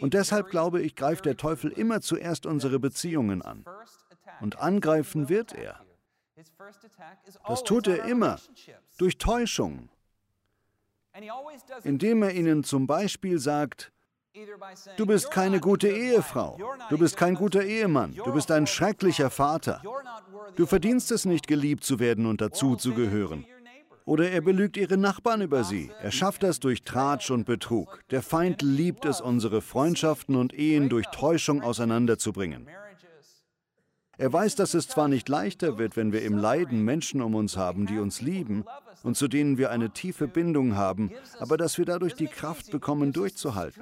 Und 0.00 0.14
deshalb 0.14 0.50
glaube 0.50 0.82
ich, 0.82 0.96
greift 0.96 1.26
der 1.26 1.36
Teufel 1.36 1.70
immer 1.70 2.00
zuerst 2.00 2.44
unsere 2.44 2.80
Beziehungen 2.80 3.42
an. 3.42 3.64
Und 4.40 4.58
angreifen 4.58 5.28
wird 5.28 5.52
er. 5.52 5.78
Das 7.46 7.62
tut 7.62 7.86
er 7.86 8.04
immer 8.04 8.38
durch 8.98 9.18
Täuschung, 9.18 9.88
indem 11.84 12.22
er 12.22 12.32
ihnen 12.32 12.64
zum 12.64 12.86
Beispiel 12.86 13.38
sagt, 13.38 13.92
du 14.96 15.06
bist 15.06 15.30
keine 15.30 15.60
gute 15.60 15.88
Ehefrau, 15.88 16.58
du 16.90 16.98
bist 16.98 17.16
kein 17.16 17.34
guter 17.34 17.62
Ehemann, 17.62 18.14
du 18.14 18.32
bist 18.32 18.50
ein 18.50 18.66
schrecklicher 18.66 19.30
Vater, 19.30 19.82
du 20.56 20.66
verdienst 20.66 21.12
es 21.12 21.24
nicht, 21.24 21.46
geliebt 21.46 21.84
zu 21.84 22.00
werden 22.00 22.26
und 22.26 22.40
dazu 22.40 22.76
zu 22.76 22.94
gehören. 22.94 23.46
Oder 24.06 24.30
er 24.30 24.42
belügt 24.42 24.76
ihre 24.76 24.98
Nachbarn 24.98 25.40
über 25.40 25.64
sie. 25.64 25.90
Er 26.02 26.10
schafft 26.10 26.42
das 26.42 26.60
durch 26.60 26.82
Tratsch 26.82 27.30
und 27.30 27.46
Betrug. 27.46 28.00
Der 28.10 28.22
Feind 28.22 28.60
liebt 28.60 29.06
es, 29.06 29.22
unsere 29.22 29.62
Freundschaften 29.62 30.36
und 30.36 30.52
Ehen 30.52 30.90
durch 30.90 31.06
Täuschung 31.06 31.62
auseinanderzubringen. 31.62 32.68
Er 34.18 34.30
weiß, 34.30 34.56
dass 34.56 34.74
es 34.74 34.88
zwar 34.88 35.08
nicht 35.08 35.30
leichter 35.30 35.78
wird, 35.78 35.96
wenn 35.96 36.12
wir 36.12 36.20
im 36.20 36.36
Leiden 36.36 36.84
Menschen 36.84 37.22
um 37.22 37.34
uns 37.34 37.56
haben, 37.56 37.86
die 37.86 37.98
uns 37.98 38.20
lieben 38.20 38.64
und 39.04 39.16
zu 39.16 39.28
denen 39.28 39.58
wir 39.58 39.70
eine 39.70 39.90
tiefe 39.90 40.26
Bindung 40.26 40.74
haben, 40.74 41.12
aber 41.38 41.56
dass 41.56 41.78
wir 41.78 41.84
dadurch 41.84 42.14
die 42.14 42.26
Kraft 42.26 42.72
bekommen, 42.72 43.12
durchzuhalten. 43.12 43.80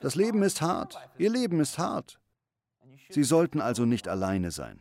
Das 0.00 0.14
Leben 0.14 0.42
ist 0.42 0.60
hart, 0.60 0.96
ihr 1.18 1.30
Leben 1.30 1.58
ist 1.58 1.78
hart. 1.78 2.20
Sie 3.08 3.24
sollten 3.24 3.60
also 3.60 3.84
nicht 3.84 4.06
alleine 4.06 4.50
sein. 4.50 4.80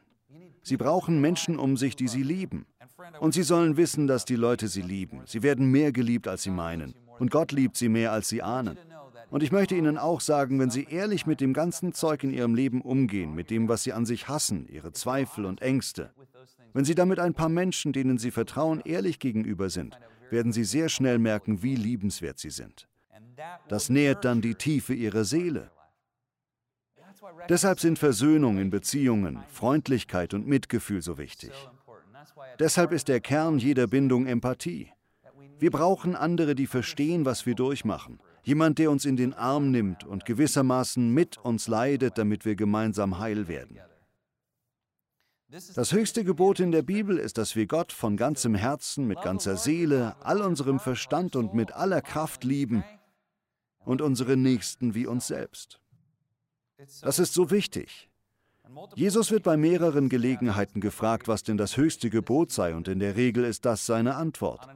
Sie 0.63 0.77
brauchen 0.77 1.21
Menschen 1.21 1.57
um 1.57 1.77
sich, 1.77 1.95
die 1.95 2.07
sie 2.07 2.23
lieben. 2.23 2.67
Und 3.19 3.33
sie 3.33 3.43
sollen 3.43 3.77
wissen, 3.77 4.05
dass 4.05 4.25
die 4.25 4.35
Leute 4.35 4.67
sie 4.67 4.83
lieben. 4.83 5.21
Sie 5.25 5.41
werden 5.41 5.71
mehr 5.71 5.91
geliebt, 5.91 6.27
als 6.27 6.43
sie 6.43 6.51
meinen. 6.51 6.93
Und 7.17 7.31
Gott 7.31 7.51
liebt 7.51 7.77
sie 7.77 7.89
mehr, 7.89 8.11
als 8.11 8.29
sie 8.29 8.43
ahnen. 8.43 8.77
Und 9.31 9.43
ich 9.43 9.53
möchte 9.53 9.75
Ihnen 9.75 9.97
auch 9.97 10.19
sagen, 10.19 10.59
wenn 10.59 10.69
Sie 10.69 10.87
ehrlich 10.89 11.25
mit 11.25 11.39
dem 11.39 11.53
ganzen 11.53 11.93
Zeug 11.93 12.23
in 12.23 12.33
Ihrem 12.33 12.53
Leben 12.53 12.81
umgehen, 12.81 13.33
mit 13.33 13.49
dem, 13.49 13.69
was 13.69 13.83
Sie 13.83 13.93
an 13.93 14.05
sich 14.05 14.27
hassen, 14.27 14.67
Ihre 14.67 14.91
Zweifel 14.91 15.45
und 15.45 15.61
Ängste, 15.61 16.11
wenn 16.73 16.83
Sie 16.83 16.95
damit 16.95 17.17
ein 17.17 17.33
paar 17.33 17.47
Menschen, 17.47 17.93
denen 17.93 18.17
Sie 18.17 18.29
vertrauen, 18.29 18.81
ehrlich 18.83 19.19
gegenüber 19.19 19.69
sind, 19.69 19.97
werden 20.29 20.51
Sie 20.51 20.65
sehr 20.65 20.89
schnell 20.89 21.17
merken, 21.17 21.63
wie 21.63 21.75
liebenswert 21.75 22.39
Sie 22.39 22.49
sind. 22.49 22.89
Das 23.69 23.89
nährt 23.89 24.25
dann 24.25 24.41
die 24.41 24.55
Tiefe 24.55 24.93
Ihrer 24.93 25.23
Seele. 25.23 25.71
Deshalb 27.47 27.79
sind 27.79 27.97
Versöhnung 27.97 28.57
in 28.57 28.69
Beziehungen, 28.69 29.43
Freundlichkeit 29.47 30.33
und 30.33 30.45
Mitgefühl 30.45 31.01
so 31.01 31.17
wichtig. 31.17 31.51
Deshalb 32.59 32.91
ist 32.91 33.07
der 33.07 33.21
Kern 33.21 33.59
jeder 33.59 33.87
Bindung 33.87 34.25
Empathie. 34.25 34.91
Wir 35.57 35.71
brauchen 35.71 36.17
andere, 36.17 36.53
die 36.53 36.67
verstehen, 36.67 37.23
was 37.23 37.45
wir 37.45 37.55
durchmachen, 37.55 38.19
Jemand, 38.43 38.79
der 38.79 38.91
uns 38.91 39.05
in 39.05 39.17
den 39.17 39.33
Arm 39.33 39.71
nimmt 39.71 40.03
und 40.03 40.25
gewissermaßen 40.25 41.13
mit 41.13 41.37
uns 41.37 41.67
leidet, 41.67 42.17
damit 42.17 42.45
wir 42.45 42.55
gemeinsam 42.55 43.19
heil 43.19 43.47
werden. 43.47 43.79
Das 45.47 45.91
höchste 45.91 46.23
Gebot 46.23 46.61
in 46.61 46.71
der 46.71 46.81
Bibel 46.81 47.17
ist, 47.17 47.37
dass 47.37 47.57
wir 47.57 47.67
Gott 47.67 47.91
von 47.91 48.15
ganzem 48.15 48.55
Herzen, 48.55 49.05
mit 49.05 49.21
ganzer 49.21 49.57
Seele, 49.57 50.15
all 50.21 50.41
unserem 50.41 50.79
Verstand 50.79 51.35
und 51.35 51.53
mit 51.53 51.73
aller 51.73 52.01
Kraft 52.01 52.45
lieben 52.45 52.85
und 53.79 54.01
unsere 54.01 54.37
Nächsten 54.37 54.95
wie 54.95 55.05
uns 55.05 55.27
selbst. 55.27 55.81
Das 57.01 57.19
ist 57.19 57.33
so 57.33 57.51
wichtig. 57.51 58.10
Jesus 58.95 59.31
wird 59.31 59.43
bei 59.43 59.57
mehreren 59.57 60.09
Gelegenheiten 60.09 60.81
gefragt, 60.81 61.27
was 61.27 61.43
denn 61.43 61.57
das 61.57 61.77
höchste 61.77 62.09
Gebot 62.09 62.51
sei, 62.51 62.75
und 62.75 62.87
in 62.87 62.99
der 62.99 63.15
Regel 63.15 63.43
ist 63.43 63.65
das 63.65 63.85
seine 63.85 64.15
Antwort. 64.15 64.67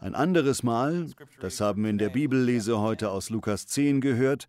Ein 0.00 0.14
anderes 0.14 0.62
Mal, 0.62 1.10
das 1.40 1.60
haben 1.60 1.82
wir 1.82 1.90
in 1.90 1.98
der 1.98 2.10
Bibellese 2.10 2.78
heute 2.78 3.10
aus 3.10 3.30
Lukas 3.30 3.66
10 3.66 4.00
gehört, 4.00 4.46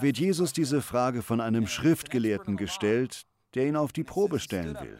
wird 0.00 0.18
Jesus 0.18 0.52
diese 0.52 0.82
Frage 0.82 1.22
von 1.22 1.40
einem 1.40 1.66
Schriftgelehrten 1.66 2.56
gestellt, 2.56 3.26
der 3.54 3.66
ihn 3.66 3.76
auf 3.76 3.92
die 3.92 4.04
Probe 4.04 4.38
stellen 4.38 4.76
will. 4.80 4.98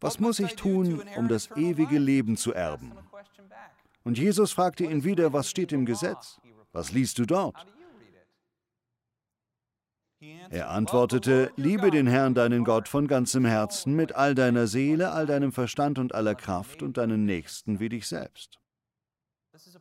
Was 0.00 0.18
muss 0.18 0.38
ich 0.38 0.56
tun, 0.56 1.02
um 1.16 1.28
das 1.28 1.50
ewige 1.56 1.98
Leben 1.98 2.36
zu 2.36 2.54
erben? 2.54 2.92
Und 4.02 4.18
Jesus 4.18 4.52
fragte 4.52 4.84
ihn 4.84 5.04
wieder, 5.04 5.32
was 5.32 5.50
steht 5.50 5.72
im 5.72 5.84
Gesetz? 5.84 6.40
Was 6.72 6.92
liest 6.92 7.18
du 7.18 7.26
dort? 7.26 7.54
Er 10.50 10.68
antwortete, 10.68 11.50
liebe 11.56 11.90
den 11.90 12.06
Herrn, 12.06 12.34
deinen 12.34 12.64
Gott, 12.64 12.88
von 12.88 13.06
ganzem 13.06 13.46
Herzen, 13.46 13.94
mit 13.94 14.14
all 14.14 14.34
deiner 14.34 14.66
Seele, 14.66 15.12
all 15.12 15.24
deinem 15.24 15.50
Verstand 15.50 15.98
und 15.98 16.14
aller 16.14 16.34
Kraft 16.34 16.82
und 16.82 16.98
deinen 16.98 17.24
Nächsten 17.24 17.80
wie 17.80 17.88
dich 17.88 18.06
selbst. 18.06 18.58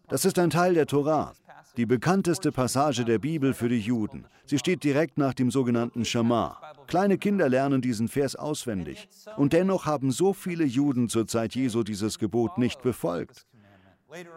Das 0.07 0.23
ist 0.23 0.39
ein 0.39 0.49
Teil 0.49 0.73
der 0.73 0.85
Torah, 0.85 1.33
die 1.75 1.85
bekannteste 1.85 2.53
Passage 2.53 3.03
der 3.03 3.19
Bibel 3.19 3.53
für 3.53 3.67
die 3.67 3.79
Juden. 3.79 4.27
Sie 4.45 4.57
steht 4.57 4.83
direkt 4.83 5.17
nach 5.17 5.33
dem 5.33 5.51
sogenannten 5.51 6.05
Shema. 6.05 6.61
Kleine 6.87 7.17
Kinder 7.17 7.49
lernen 7.49 7.81
diesen 7.81 8.07
Vers 8.07 8.35
auswendig. 8.35 9.09
Und 9.35 9.51
dennoch 9.51 9.85
haben 9.85 10.11
so 10.11 10.33
viele 10.33 10.63
Juden 10.63 11.09
zur 11.09 11.27
Zeit 11.27 11.53
Jesu 11.53 11.83
dieses 11.83 12.17
Gebot 12.17 12.57
nicht 12.57 12.81
befolgt. 12.81 13.45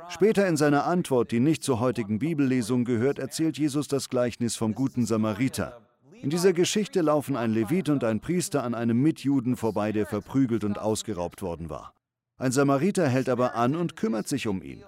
Später 0.09 0.49
in 0.49 0.57
seiner 0.57 0.85
Antwort, 0.85 1.31
die 1.31 1.41
nicht 1.41 1.63
zur 1.63 1.81
heutigen 1.81 2.19
Bibellesung 2.19 2.85
gehört, 2.85 3.19
erzählt 3.19 3.57
Jesus 3.57 3.89
das 3.89 4.09
Gleichnis 4.09 4.57
vom 4.57 4.75
guten 4.75 5.07
Samariter. 5.07 5.81
In 6.23 6.31
dieser 6.31 6.53
Geschichte 6.53 7.01
laufen 7.01 7.37
ein 7.37 7.53
Levit 7.53 7.89
und 7.89 8.05
ein 8.05 8.21
Priester 8.21 8.63
an 8.63 8.75
einem 8.75 9.03
Mitjuden 9.03 9.57
vorbei, 9.57 9.91
der 9.91 10.07
verprügelt 10.07 10.63
und 10.63 10.79
ausgeraubt 10.79 11.43
worden 11.43 11.69
war. 11.69 11.95
Ein 12.39 12.53
Samariter 12.53 13.09
hält 13.09 13.29
aber 13.29 13.57
an 13.57 13.75
und 13.75 13.97
kümmert 13.97 14.29
sich 14.29 14.47
um 14.47 14.63
ihn. 14.63 14.85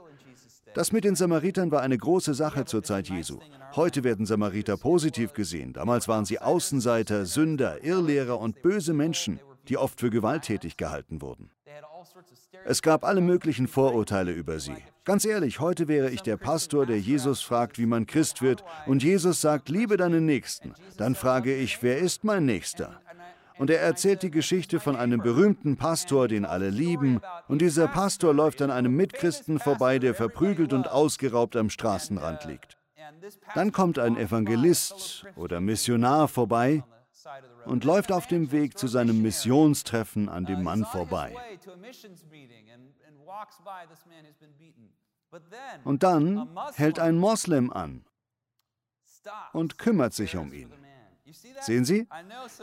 Das 0.75 0.93
mit 0.93 1.03
den 1.03 1.17
Samaritern 1.17 1.73
war 1.73 1.83
eine 1.83 1.99
große 1.99 2.35
Sache 2.35 2.67
zur 2.67 2.85
Zeit 2.85 3.09
Jesu. 3.09 3.41
Heute 3.75 4.05
werden 4.05 4.27
Samariter 4.27 4.77
positiv 4.77 5.33
gesehen. 5.33 5.73
Damals 5.73 6.07
waren 6.07 6.25
sie 6.25 6.39
Außenseiter, 6.39 7.27
Sünder, 7.27 7.83
Irrlehrer 7.83 8.39
und 8.39 8.63
böse 8.63 8.95
Menschen, 8.95 9.41
die 9.69 9.77
oft 9.77 9.99
für 9.99 10.11
gewalttätig 10.11 10.77
gehalten 10.77 11.21
wurden. 11.21 11.51
Es 12.65 12.81
gab 12.81 13.05
alle 13.05 13.21
möglichen 13.21 13.67
Vorurteile 13.67 14.31
über 14.31 14.61
sie. 14.61 14.77
Ganz 15.05 15.27
ehrlich, 15.27 15.61
heute 15.61 15.87
wäre 15.87 16.11
ich 16.11 16.23
der 16.23 16.39
Pastor, 16.39 16.87
der 16.87 16.99
Jesus 16.99 17.43
fragt, 17.43 17.79
wie 17.79 17.85
man 17.85 18.07
Christ 18.07 18.41
wird, 18.41 18.65
und 18.87 19.03
Jesus 19.03 19.43
sagt, 19.43 19.69
liebe 19.69 19.99
deinen 19.99 20.25
Nächsten. 20.25 20.73
Dann 20.97 21.15
frage 21.15 21.55
ich, 21.55 21.83
wer 21.83 21.99
ist 21.99 22.25
mein 22.25 22.47
Nächster? 22.47 23.01
Und 23.59 23.69
er 23.69 23.81
erzählt 23.81 24.23
die 24.23 24.31
Geschichte 24.31 24.81
von 24.81 24.97
einem 24.97 25.21
berühmten 25.21 25.77
Pastor, 25.77 26.27
den 26.27 26.47
alle 26.47 26.71
lieben, 26.71 27.21
und 27.49 27.61
dieser 27.61 27.87
Pastor 27.87 28.33
läuft 28.33 28.63
an 28.63 28.71
einem 28.71 28.97
Mitchristen 28.97 29.59
vorbei, 29.59 29.99
der 29.99 30.15
verprügelt 30.15 30.73
und 30.73 30.91
ausgeraubt 30.91 31.55
am 31.57 31.69
Straßenrand 31.69 32.47
liegt. 32.47 32.79
Dann 33.55 33.73
kommt 33.73 33.99
ein 33.99 34.17
Evangelist 34.17 35.27
oder 35.37 35.61
Missionar 35.61 36.29
vorbei 36.29 36.83
und 37.67 37.85
läuft 37.85 38.11
auf 38.11 38.27
dem 38.27 38.53
Weg 38.53 38.79
zu 38.79 38.87
seinem 38.87 39.21
Missionstreffen 39.21 40.31
an 40.31 40.47
dem 40.47 40.63
Mann 40.63 40.85
vorbei. 40.85 41.35
Und 45.85 46.03
dann 46.03 46.57
hält 46.75 46.99
ein 46.99 47.19
Moslem 47.19 47.73
an 47.73 48.05
und 49.53 49.79
kümmert 49.79 50.15
sich 50.15 50.37
um 50.37 50.53
ihn. 50.53 50.73
Sehen 51.61 51.85
Sie? 51.85 52.07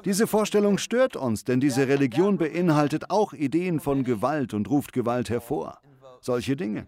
Diese 0.05 0.27
Vorstellung 0.27 0.77
stört 0.77 1.15
uns, 1.15 1.43
denn 1.43 1.59
diese 1.59 1.87
Religion 1.87 2.37
beinhaltet 2.37 3.09
auch 3.09 3.33
Ideen 3.33 3.79
von 3.79 4.03
Gewalt 4.03 4.53
und 4.53 4.69
ruft 4.69 4.93
Gewalt 4.93 5.29
hervor. 5.29 5.81
Solche 6.21 6.55
Dinge. 6.55 6.87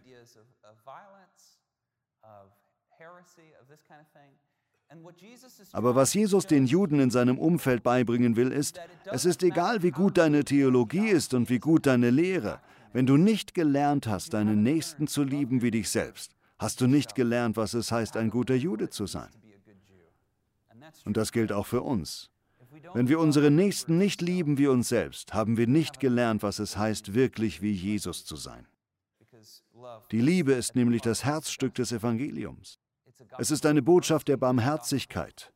Aber 5.72 5.96
was 5.96 6.13
Jesus 6.13 6.46
den 6.46 6.68
Juden 6.68 7.00
in 7.00 7.10
seinem 7.10 7.40
Umfeld 7.40 7.82
beibringen 7.82 8.36
will, 8.36 8.52
ist, 8.52 8.80
es 9.06 9.25
ist 9.25 9.42
egal, 9.42 9.82
wie 9.82 9.90
gut 9.90 10.20
deine 10.20 10.44
Theologie 10.44 11.08
ist 11.10 11.34
und 11.34 11.50
wie 11.50 11.58
gut 11.58 11.88
deine 11.88 12.12
Lehre. 12.12 12.60
Wenn 12.93 13.07
du 13.07 13.17
nicht 13.17 13.55
gelernt 13.55 14.05
hast, 14.07 14.33
deinen 14.33 14.62
Nächsten 14.62 15.07
zu 15.07 15.23
lieben 15.23 15.63
wie 15.63 15.71
dich 15.71 15.89
selbst, 15.89 16.35
hast 16.59 16.79
du 16.79 16.88
nicht 16.88 17.15
gelernt, 17.15 17.57
was 17.57 17.73
es 17.73 17.91
heißt, 17.91 18.15
ein 18.17 18.29
guter 18.29 18.55
Jude 18.55 18.89
zu 18.89 19.07
sein. 19.07 19.29
Und 21.03 21.17
das 21.17 21.31
gilt 21.31 21.51
auch 21.51 21.65
für 21.65 21.81
uns. 21.81 22.29
Wenn 22.93 23.07
wir 23.07 23.19
unsere 23.19 23.50
Nächsten 23.50 23.97
nicht 23.97 24.21
lieben 24.21 24.57
wie 24.59 24.67
uns 24.67 24.89
selbst, 24.89 25.33
haben 25.33 25.57
wir 25.57 25.67
nicht 25.67 26.00
gelernt, 26.00 26.43
was 26.43 26.59
es 26.59 26.77
heißt, 26.77 27.15
wirklich 27.15 27.62
wie 27.62 27.71
Jesus 27.71 28.25
zu 28.25 28.35
sein. 28.35 28.67
Die 30.12 30.21
Liebe 30.21 30.53
ist 30.53 30.75
nämlich 30.75 31.01
das 31.01 31.23
Herzstück 31.23 31.73
des 31.73 31.91
Evangeliums. 31.91 32.79
Es 33.38 33.50
ist 33.50 33.65
eine 33.65 33.81
Botschaft 33.81 34.27
der 34.27 34.38
Barmherzigkeit. 34.38 35.51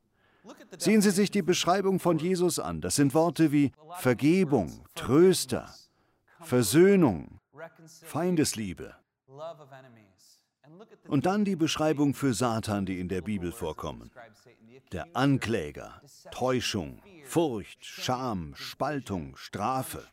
Sehen 0.78 1.02
Sie 1.02 1.12
sich 1.12 1.30
die 1.30 1.42
Beschreibung 1.42 2.00
von 2.00 2.18
Jesus 2.18 2.58
an. 2.58 2.82
Das 2.82 2.96
sind 2.96 3.14
Worte 3.14 3.52
wie 3.52 3.72
Vergebung, 4.00 4.86
Tröster, 4.96 5.74
Versöhnung, 6.48 7.42
Feindesliebe. 8.04 8.96
Und 11.10 11.26
dann 11.26 11.44
die 11.44 11.58
Beschreibung 11.58 12.14
für 12.14 12.34
Satan, 12.34 12.86
die 12.86 13.00
in 13.00 13.10
der 13.10 13.22
Bibel 13.22 13.52
vorkommen. 13.52 14.12
Der 14.94 15.08
Ankläger, 15.14 16.02
Täuschung, 16.32 17.02
Furcht, 17.26 17.86
Scham, 17.86 18.56
Spaltung, 18.56 19.36
Strafe. 19.36 20.08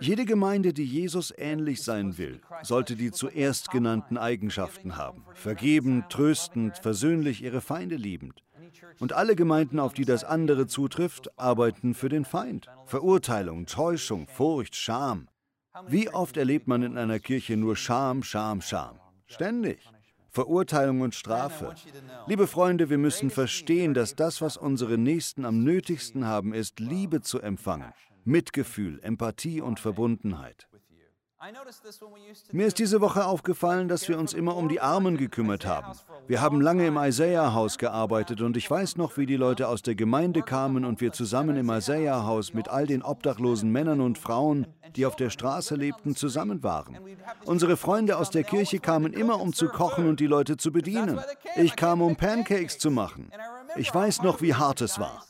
Jede 0.00 0.24
Gemeinde, 0.24 0.72
die 0.72 0.86
Jesus 0.86 1.34
ähnlich 1.36 1.82
sein 1.82 2.16
will, 2.16 2.40
sollte 2.62 2.96
die 2.96 3.10
zuerst 3.10 3.70
genannten 3.70 4.16
Eigenschaften 4.16 4.96
haben. 4.96 5.26
Vergebend, 5.34 6.08
tröstend, 6.08 6.78
versöhnlich, 6.78 7.42
ihre 7.42 7.60
Feinde 7.60 7.96
liebend. 7.96 8.42
Und 8.98 9.12
alle 9.12 9.36
Gemeinden, 9.36 9.78
auf 9.78 9.94
die 9.94 10.04
das 10.04 10.24
andere 10.24 10.66
zutrifft, 10.66 11.38
arbeiten 11.38 11.94
für 11.94 12.08
den 12.08 12.24
Feind. 12.24 12.66
Verurteilung, 12.86 13.66
Täuschung, 13.66 14.26
Furcht, 14.26 14.76
Scham. 14.76 15.28
Wie 15.86 16.08
oft 16.08 16.36
erlebt 16.36 16.66
man 16.66 16.82
in 16.82 16.98
einer 16.98 17.18
Kirche 17.18 17.56
nur 17.56 17.76
Scham, 17.76 18.22
Scham, 18.22 18.60
Scham? 18.60 18.98
Ständig. 19.26 19.78
Verurteilung 20.30 21.00
und 21.00 21.14
Strafe. 21.14 21.74
Liebe 22.26 22.46
Freunde, 22.46 22.90
wir 22.90 22.98
müssen 22.98 23.30
verstehen, 23.30 23.94
dass 23.94 24.14
das, 24.14 24.40
was 24.40 24.56
unsere 24.56 24.98
Nächsten 24.98 25.44
am 25.44 25.64
nötigsten 25.64 26.26
haben, 26.26 26.52
ist, 26.52 26.80
Liebe 26.80 27.22
zu 27.22 27.40
empfangen, 27.40 27.92
Mitgefühl, 28.24 29.00
Empathie 29.02 29.60
und 29.60 29.80
Verbundenheit. 29.80 30.67
Mir 32.50 32.66
ist 32.66 32.80
diese 32.80 33.00
Woche 33.00 33.24
aufgefallen, 33.24 33.86
dass 33.86 34.08
wir 34.08 34.18
uns 34.18 34.32
immer 34.32 34.56
um 34.56 34.68
die 34.68 34.80
Armen 34.80 35.16
gekümmert 35.16 35.66
haben. 35.66 35.96
Wir 36.26 36.40
haben 36.40 36.60
lange 36.60 36.84
im 36.86 36.96
Isaiah-Haus 36.96 37.78
gearbeitet 37.78 38.40
und 38.40 38.56
ich 38.56 38.68
weiß 38.68 38.96
noch, 38.96 39.16
wie 39.16 39.26
die 39.26 39.36
Leute 39.36 39.68
aus 39.68 39.82
der 39.82 39.94
Gemeinde 39.94 40.42
kamen 40.42 40.84
und 40.84 41.00
wir 41.00 41.12
zusammen 41.12 41.56
im 41.56 41.70
Isaiah-Haus 41.70 42.54
mit 42.54 42.68
all 42.68 42.88
den 42.88 43.02
obdachlosen 43.02 43.70
Männern 43.70 44.00
und 44.00 44.18
Frauen, 44.18 44.66
die 44.96 45.06
auf 45.06 45.14
der 45.14 45.30
Straße 45.30 45.76
lebten, 45.76 46.16
zusammen 46.16 46.64
waren. 46.64 46.98
Unsere 47.44 47.76
Freunde 47.76 48.16
aus 48.16 48.30
der 48.30 48.42
Kirche 48.42 48.80
kamen 48.80 49.12
immer, 49.12 49.40
um 49.40 49.52
zu 49.52 49.68
kochen 49.68 50.08
und 50.08 50.18
die 50.18 50.26
Leute 50.26 50.56
zu 50.56 50.72
bedienen. 50.72 51.20
Ich 51.54 51.76
kam, 51.76 52.02
um 52.02 52.16
Pancakes 52.16 52.78
zu 52.78 52.90
machen. 52.90 53.30
Ich 53.76 53.94
weiß 53.94 54.22
noch, 54.22 54.42
wie 54.42 54.54
hart 54.54 54.80
es 54.80 54.98
war. 54.98 55.24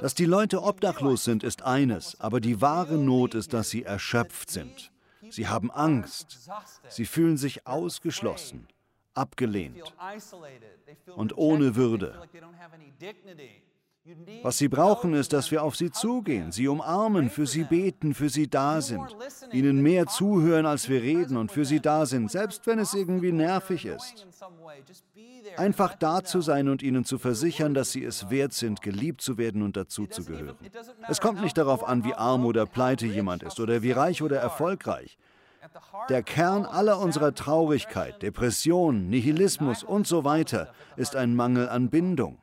Dass 0.00 0.14
die 0.14 0.26
Leute 0.26 0.62
obdachlos 0.62 1.24
sind, 1.24 1.44
ist 1.44 1.62
eines, 1.62 2.20
aber 2.20 2.40
die 2.40 2.60
wahre 2.60 2.98
Not 2.98 3.34
ist, 3.34 3.54
dass 3.54 3.70
sie 3.70 3.84
erschöpft 3.84 4.50
sind. 4.50 4.90
Sie 5.30 5.48
haben 5.48 5.70
Angst. 5.70 6.50
Sie 6.88 7.06
fühlen 7.06 7.36
sich 7.36 7.66
ausgeschlossen, 7.66 8.68
abgelehnt 9.14 9.94
und 11.16 11.36
ohne 11.36 11.76
Würde. 11.76 12.20
Was 14.42 14.58
sie 14.58 14.68
brauchen, 14.68 15.14
ist, 15.14 15.32
dass 15.32 15.50
wir 15.50 15.62
auf 15.62 15.76
sie 15.76 15.90
zugehen, 15.90 16.52
sie 16.52 16.68
umarmen, 16.68 17.30
für 17.30 17.46
sie 17.46 17.64
beten, 17.64 18.12
für 18.12 18.28
sie 18.28 18.48
da 18.48 18.82
sind, 18.82 19.16
ihnen 19.50 19.80
mehr 19.80 20.06
zuhören, 20.06 20.66
als 20.66 20.90
wir 20.90 21.00
reden 21.00 21.38
und 21.38 21.50
für 21.50 21.64
sie 21.64 21.80
da 21.80 22.04
sind, 22.04 22.30
selbst 22.30 22.66
wenn 22.66 22.78
es 22.78 22.92
irgendwie 22.92 23.32
nervig 23.32 23.86
ist. 23.86 24.26
Einfach 25.56 25.94
da 25.94 26.22
zu 26.22 26.42
sein 26.42 26.68
und 26.68 26.82
ihnen 26.82 27.06
zu 27.06 27.18
versichern, 27.18 27.72
dass 27.72 27.92
sie 27.92 28.04
es 28.04 28.28
wert 28.28 28.52
sind, 28.52 28.82
geliebt 28.82 29.22
zu 29.22 29.38
werden 29.38 29.62
und 29.62 29.76
dazuzugehören. 29.76 30.56
Es 31.08 31.22
kommt 31.22 31.40
nicht 31.40 31.56
darauf 31.56 31.82
an, 31.82 32.04
wie 32.04 32.14
arm 32.14 32.44
oder 32.44 32.66
pleite 32.66 33.06
jemand 33.06 33.42
ist 33.42 33.58
oder 33.58 33.82
wie 33.82 33.92
reich 33.92 34.20
oder 34.20 34.38
erfolgreich. 34.38 35.16
Der 36.10 36.22
Kern 36.22 36.66
aller 36.66 36.98
unserer 36.98 37.34
Traurigkeit, 37.34 38.20
Depression, 38.20 39.08
Nihilismus 39.08 39.82
und 39.82 40.06
so 40.06 40.24
weiter 40.24 40.74
ist 40.96 41.16
ein 41.16 41.34
Mangel 41.34 41.70
an 41.70 41.88
Bindung. 41.88 42.38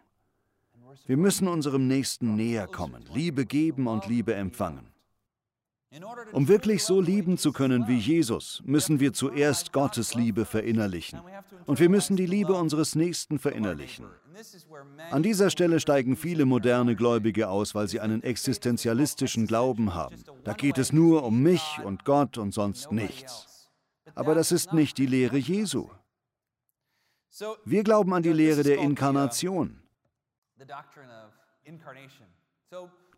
Wir 1.06 1.18
müssen 1.18 1.48
unserem 1.48 1.88
Nächsten 1.88 2.36
näher 2.36 2.68
kommen, 2.68 3.04
Liebe 3.14 3.46
geben 3.46 3.88
und 3.88 4.08
Liebe 4.08 4.34
empfangen. 4.36 4.92
Um 6.32 6.48
wirklich 6.48 6.84
so 6.84 7.02
lieben 7.02 7.38
zu 7.38 7.52
können 7.52 7.88
wie 7.88 7.98
Jesus, 7.98 8.62
müssen 8.64 9.02
wir 9.02 9.12
zuerst 9.12 9.74
Gottes 9.74 10.14
Liebe 10.16 10.46
verinnerlichen. 10.46 11.20
Und 11.66 11.82
wir 11.82 11.90
müssen 11.90 12.16
die 12.16 12.26
Liebe 12.26 12.54
unseres 12.54 12.96
Nächsten 12.96 13.40
verinnerlichen. 13.40 14.06
An 15.12 15.22
dieser 15.22 15.50
Stelle 15.50 15.82
steigen 15.82 16.16
viele 16.16 16.46
moderne 16.46 16.96
Gläubige 16.96 17.50
aus, 17.50 17.76
weil 17.76 17.90
sie 17.90 18.00
einen 18.00 18.24
existenzialistischen 18.24 19.48
Glauben 19.48 19.94
haben. 19.94 20.16
Da 20.46 20.54
geht 20.54 20.78
es 20.78 20.94
nur 20.94 21.24
um 21.24 21.44
mich 21.44 21.80
und 21.84 22.06
Gott 22.06 22.38
und 22.38 22.54
sonst 22.54 22.94
nichts. 22.94 23.70
Aber 24.16 24.34
das 24.34 24.54
ist 24.54 24.72
nicht 24.72 24.98
die 24.98 25.06
Lehre 25.06 25.38
Jesu. 25.38 25.90
Wir 27.66 27.84
glauben 27.84 28.14
an 28.14 28.24
die 28.24 28.34
Lehre 28.34 28.64
der 28.64 28.78
Inkarnation. 28.80 29.81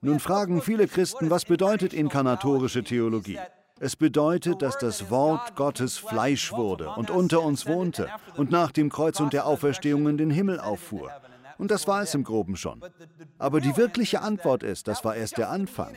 Nun 0.01 0.19
fragen 0.19 0.61
viele 0.61 0.87
Christen, 0.87 1.29
was 1.29 1.45
bedeutet 1.45 1.93
inkarnatorische 1.93 2.83
Theologie? 2.83 3.39
Es 3.79 3.95
bedeutet, 3.95 4.61
dass 4.61 4.77
das 4.77 5.09
Wort 5.09 5.55
Gottes 5.55 5.97
Fleisch 5.97 6.51
wurde 6.51 6.89
und 6.91 7.09
unter 7.09 7.41
uns 7.41 7.65
wohnte 7.65 8.09
und 8.37 8.51
nach 8.51 8.71
dem 8.71 8.89
Kreuz 8.89 9.19
und 9.19 9.33
der 9.33 9.45
Auferstehung 9.45 10.07
in 10.07 10.17
den 10.17 10.29
Himmel 10.29 10.59
auffuhr. 10.59 11.11
Und 11.57 11.71
das 11.71 11.87
war 11.87 12.01
es 12.01 12.13
im 12.13 12.23
groben 12.23 12.55
schon. 12.55 12.81
Aber 13.37 13.61
die 13.61 13.75
wirkliche 13.77 14.21
Antwort 14.21 14.63
ist, 14.63 14.87
das 14.87 15.03
war 15.03 15.15
erst 15.15 15.37
der 15.37 15.49
Anfang. 15.49 15.93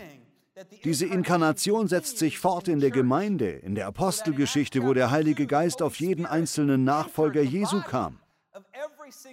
Diese 0.85 1.07
Inkarnation 1.07 1.87
setzt 1.87 2.19
sich 2.19 2.38
fort 2.38 2.69
in 2.69 2.81
der 2.81 2.91
Gemeinde, 2.91 3.50
in 3.50 3.75
der 3.75 3.87
Apostelgeschichte, 3.87 4.83
wo 4.83 4.95
der 4.95 5.11
Heilige 5.11 5.47
Geist 5.47 5.83
auf 5.83 5.97
jeden 5.97 6.25
einzelnen 6.25 6.85
Nachfolger 6.85 7.43
Jesu 7.43 7.83
kam. 7.83 8.21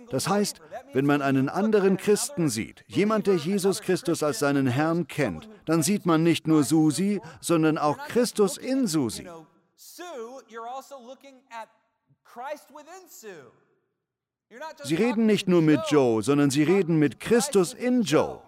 Das 0.10 0.28
heißt, 0.28 0.62
wenn 0.94 1.06
man 1.06 1.22
einen 1.22 1.50
anderen 1.50 1.98
Christen 1.98 2.50
sieht, 2.50 2.84
jemand, 2.88 3.28
der 3.28 3.36
Jesus 3.36 3.82
Christus 3.82 4.24
als 4.24 4.40
seinen 4.40 4.68
Herrn 4.68 5.08
kennt, 5.08 5.50
dann 5.66 5.84
sieht 5.84 6.06
man 6.06 6.24
nicht 6.24 6.48
nur 6.48 6.64
Susi, 6.64 7.22
sondern 7.42 7.78
auch 7.78 7.98
Christus 8.08 8.58
in 8.58 8.88
Susi. 8.88 9.28
Sie 14.84 14.96
reden 14.96 15.26
nicht 15.26 15.48
nur 15.48 15.62
mit 15.62 15.82
Joe, 15.90 16.22
sondern 16.22 16.52
sie 16.52 16.64
reden 16.64 16.98
mit 16.98 17.20
Christus 17.20 17.74
in 17.74 18.04
Joe. 18.04 18.42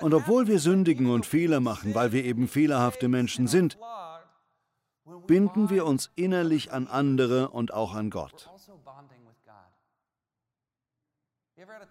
Und 0.00 0.12
obwohl 0.12 0.46
wir 0.46 0.58
sündigen 0.58 1.10
und 1.10 1.24
Fehler 1.24 1.60
machen, 1.60 1.94
weil 1.94 2.12
wir 2.12 2.24
eben 2.24 2.48
fehlerhafte 2.48 3.08
Menschen 3.08 3.46
sind, 3.46 3.78
binden 5.26 5.70
wir 5.70 5.86
uns 5.86 6.10
innerlich 6.14 6.72
an 6.72 6.86
andere 6.86 7.48
und 7.48 7.72
auch 7.72 7.94
an 7.94 8.10
Gott. 8.10 8.51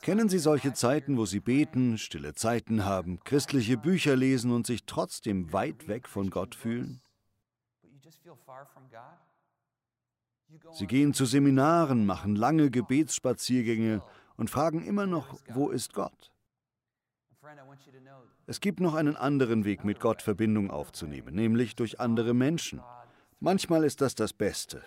Kennen 0.02 0.30
Sie 0.30 0.40
solche 0.40 0.74
Zeiten, 0.74 1.18
wo 1.18 1.26
Sie 1.26 1.40
beten, 1.40 1.98
stille 1.98 2.34
Zeiten 2.34 2.84
haben, 2.86 3.20
christliche 3.24 3.78
Bücher 3.78 4.16
lesen 4.16 4.52
und 4.52 4.66
sich 4.66 4.86
trotzdem 4.86 5.54
weit 5.54 5.88
weg 5.88 6.08
von 6.08 6.30
Gott 6.30 6.56
fühlen? 6.56 7.02
Sie 10.74 10.88
gehen 10.88 11.14
zu 11.14 11.26
Seminaren, 11.26 12.06
machen 12.06 12.36
lange 12.36 12.72
Gebetsspaziergänge 12.72 14.04
und 14.36 14.50
fragen 14.50 14.84
immer 14.84 15.06
noch, 15.06 15.40
wo 15.50 15.70
ist 15.70 15.94
Gott? 15.94 16.32
Es 18.48 18.60
gibt 18.60 18.80
noch 18.80 18.96
einen 18.96 19.16
anderen 19.16 19.64
Weg, 19.64 19.84
mit 19.84 20.00
Gott 20.00 20.22
Verbindung 20.22 20.72
aufzunehmen, 20.72 21.36
nämlich 21.36 21.76
durch 21.76 22.00
andere 22.00 22.34
Menschen. 22.34 22.82
Manchmal 23.40 23.84
ist 23.84 24.02
das 24.02 24.16
das 24.16 24.34
Beste. 24.34 24.84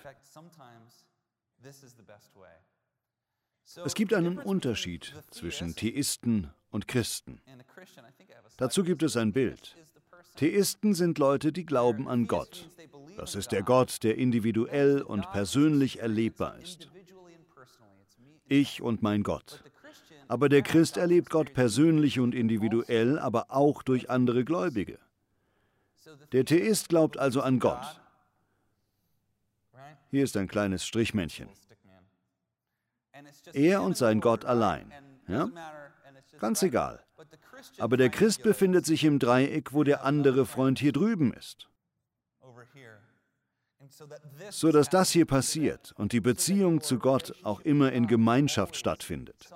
Es 3.84 3.94
gibt 3.94 4.14
einen 4.14 4.38
Unterschied 4.38 5.14
zwischen 5.30 5.74
Theisten 5.74 6.50
und 6.70 6.86
Christen. 6.88 7.40
Dazu 8.56 8.84
gibt 8.84 9.02
es 9.02 9.16
ein 9.16 9.32
Bild. 9.32 9.76
Theisten 10.36 10.94
sind 10.94 11.18
Leute, 11.18 11.52
die 11.52 11.64
glauben 11.64 12.08
an 12.08 12.26
Gott. 12.26 12.68
Das 13.16 13.34
ist 13.34 13.52
der 13.52 13.62
Gott, 13.62 14.02
der 14.02 14.18
individuell 14.18 15.02
und 15.02 15.30
persönlich 15.30 16.00
erlebbar 16.00 16.58
ist. 16.58 16.90
Ich 18.48 18.82
und 18.82 19.02
mein 19.02 19.22
Gott. 19.22 19.62
Aber 20.28 20.48
der 20.48 20.62
Christ 20.62 20.96
erlebt 20.96 21.30
Gott 21.30 21.54
persönlich 21.54 22.18
und 22.18 22.34
individuell, 22.34 23.18
aber 23.18 23.50
auch 23.50 23.82
durch 23.82 24.10
andere 24.10 24.44
Gläubige. 24.44 24.98
Der 26.32 26.44
Theist 26.44 26.88
glaubt 26.88 27.18
also 27.18 27.40
an 27.40 27.58
Gott. 27.58 28.00
Hier 30.10 30.24
ist 30.24 30.36
ein 30.36 30.48
kleines 30.48 30.86
Strichmännchen. 30.86 31.48
Er 33.52 33.82
und 33.82 33.96
sein 33.96 34.20
Gott 34.20 34.44
allein. 34.44 34.92
Ja? 35.28 35.48
Ganz 36.38 36.62
egal. 36.62 37.04
Aber 37.78 37.96
der 37.96 38.10
Christ 38.10 38.42
befindet 38.42 38.84
sich 38.84 39.04
im 39.04 39.18
Dreieck, 39.18 39.72
wo 39.72 39.84
der 39.84 40.04
andere 40.04 40.46
Freund 40.46 40.78
hier 40.78 40.92
drüben 40.92 41.32
ist. 41.32 41.68
So 44.50 44.72
dass 44.72 44.88
das 44.88 45.10
hier 45.10 45.26
passiert 45.26 45.92
und 45.96 46.12
die 46.12 46.20
Beziehung 46.20 46.80
zu 46.80 46.98
Gott 46.98 47.34
auch 47.44 47.60
immer 47.60 47.92
in 47.92 48.06
Gemeinschaft 48.06 48.76
stattfindet. 48.76 49.48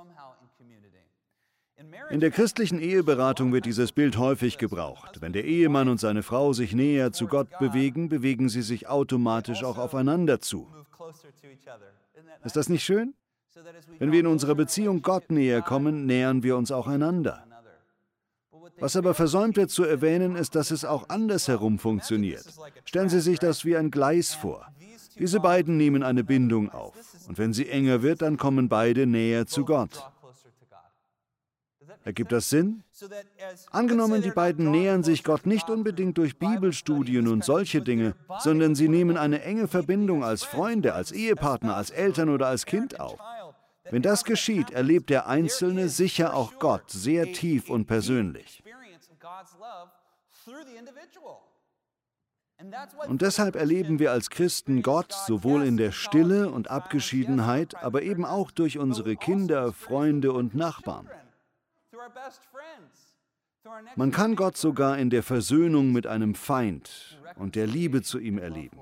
In 2.10 2.20
der 2.20 2.30
christlichen 2.30 2.80
Eheberatung 2.80 3.52
wird 3.52 3.64
dieses 3.64 3.92
Bild 3.92 4.16
häufig 4.16 4.58
gebraucht. 4.58 5.20
Wenn 5.20 5.32
der 5.32 5.44
Ehemann 5.44 5.88
und 5.88 5.98
seine 5.98 6.22
Frau 6.22 6.52
sich 6.52 6.74
näher 6.74 7.12
zu 7.12 7.26
Gott 7.26 7.48
bewegen, 7.58 8.08
bewegen 8.08 8.48
sie 8.48 8.62
sich 8.62 8.88
automatisch 8.88 9.64
auch 9.64 9.78
aufeinander 9.78 10.40
zu. 10.40 10.68
Ist 12.44 12.56
das 12.56 12.68
nicht 12.68 12.84
schön? 12.84 13.14
Wenn 13.98 14.12
wir 14.12 14.20
in 14.20 14.26
unserer 14.26 14.54
Beziehung 14.54 15.02
Gott 15.02 15.30
näher 15.30 15.62
kommen, 15.62 16.06
nähern 16.06 16.42
wir 16.42 16.56
uns 16.56 16.70
auch 16.70 16.86
einander. 16.86 17.44
Was 18.80 18.96
aber 18.96 19.14
versäumt 19.14 19.56
wird 19.56 19.70
zu 19.70 19.84
erwähnen, 19.84 20.36
ist, 20.36 20.54
dass 20.54 20.70
es 20.70 20.84
auch 20.84 21.08
andersherum 21.08 21.78
funktioniert. 21.78 22.44
Stellen 22.84 23.08
Sie 23.08 23.20
sich 23.20 23.38
das 23.38 23.64
wie 23.64 23.76
ein 23.76 23.90
Gleis 23.90 24.34
vor. 24.34 24.66
Diese 25.18 25.40
beiden 25.40 25.76
nehmen 25.76 26.02
eine 26.02 26.22
Bindung 26.22 26.70
auf. 26.70 26.94
Und 27.26 27.38
wenn 27.38 27.52
sie 27.52 27.68
enger 27.68 28.02
wird, 28.02 28.22
dann 28.22 28.36
kommen 28.36 28.68
beide 28.68 29.06
näher 29.06 29.46
zu 29.46 29.64
Gott. 29.64 30.08
Ergibt 32.04 32.32
das 32.32 32.48
Sinn? 32.48 32.84
Angenommen, 33.70 34.22
die 34.22 34.30
beiden 34.30 34.70
nähern 34.70 35.02
sich 35.02 35.24
Gott 35.24 35.44
nicht 35.44 35.68
unbedingt 35.68 36.16
durch 36.16 36.38
Bibelstudien 36.38 37.28
und 37.28 37.44
solche 37.44 37.82
Dinge, 37.82 38.14
sondern 38.38 38.74
sie 38.74 38.88
nehmen 38.88 39.16
eine 39.16 39.42
enge 39.42 39.68
Verbindung 39.68 40.24
als 40.24 40.44
Freunde, 40.44 40.94
als 40.94 41.12
Ehepartner, 41.12 41.76
als 41.76 41.90
Eltern 41.90 42.28
oder 42.28 42.46
als 42.46 42.64
Kind 42.64 42.98
auf. 43.00 43.18
Wenn 43.90 44.02
das 44.02 44.24
geschieht, 44.24 44.70
erlebt 44.70 45.10
der 45.10 45.26
Einzelne 45.26 45.88
sicher 45.88 46.34
auch 46.34 46.58
Gott 46.58 46.90
sehr 46.90 47.32
tief 47.32 47.70
und 47.70 47.86
persönlich. 47.86 48.62
Und 53.06 53.22
deshalb 53.22 53.54
erleben 53.54 53.98
wir 53.98 54.10
als 54.10 54.30
Christen 54.30 54.82
Gott 54.82 55.12
sowohl 55.12 55.62
in 55.64 55.76
der 55.76 55.92
Stille 55.92 56.50
und 56.50 56.70
Abgeschiedenheit, 56.70 57.76
aber 57.76 58.02
eben 58.02 58.24
auch 58.24 58.50
durch 58.50 58.78
unsere 58.78 59.16
Kinder, 59.16 59.72
Freunde 59.72 60.32
und 60.32 60.54
Nachbarn. 60.54 61.08
Man 63.96 64.10
kann 64.10 64.34
Gott 64.34 64.56
sogar 64.56 64.98
in 64.98 65.10
der 65.10 65.22
Versöhnung 65.22 65.92
mit 65.92 66.06
einem 66.06 66.34
Feind 66.34 67.20
und 67.36 67.54
der 67.54 67.66
Liebe 67.66 68.02
zu 68.02 68.18
ihm 68.18 68.38
erleben. 68.38 68.78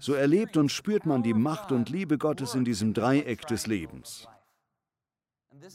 So 0.00 0.14
erlebt 0.14 0.56
und 0.56 0.70
spürt 0.70 1.06
man 1.06 1.22
die 1.22 1.34
Macht 1.34 1.72
und 1.72 1.88
Liebe 1.88 2.18
Gottes 2.18 2.54
in 2.54 2.64
diesem 2.64 2.94
Dreieck 2.94 3.46
des 3.46 3.66
Lebens. 3.66 4.28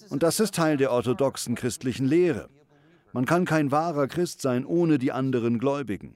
Und 0.09 0.23
das 0.23 0.39
ist 0.39 0.55
Teil 0.55 0.77
der 0.77 0.91
orthodoxen 0.91 1.55
christlichen 1.55 2.05
Lehre. 2.05 2.49
Man 3.13 3.25
kann 3.25 3.45
kein 3.45 3.71
wahrer 3.71 4.07
Christ 4.07 4.41
sein 4.41 4.65
ohne 4.65 4.97
die 4.97 5.11
anderen 5.11 5.59
Gläubigen. 5.59 6.15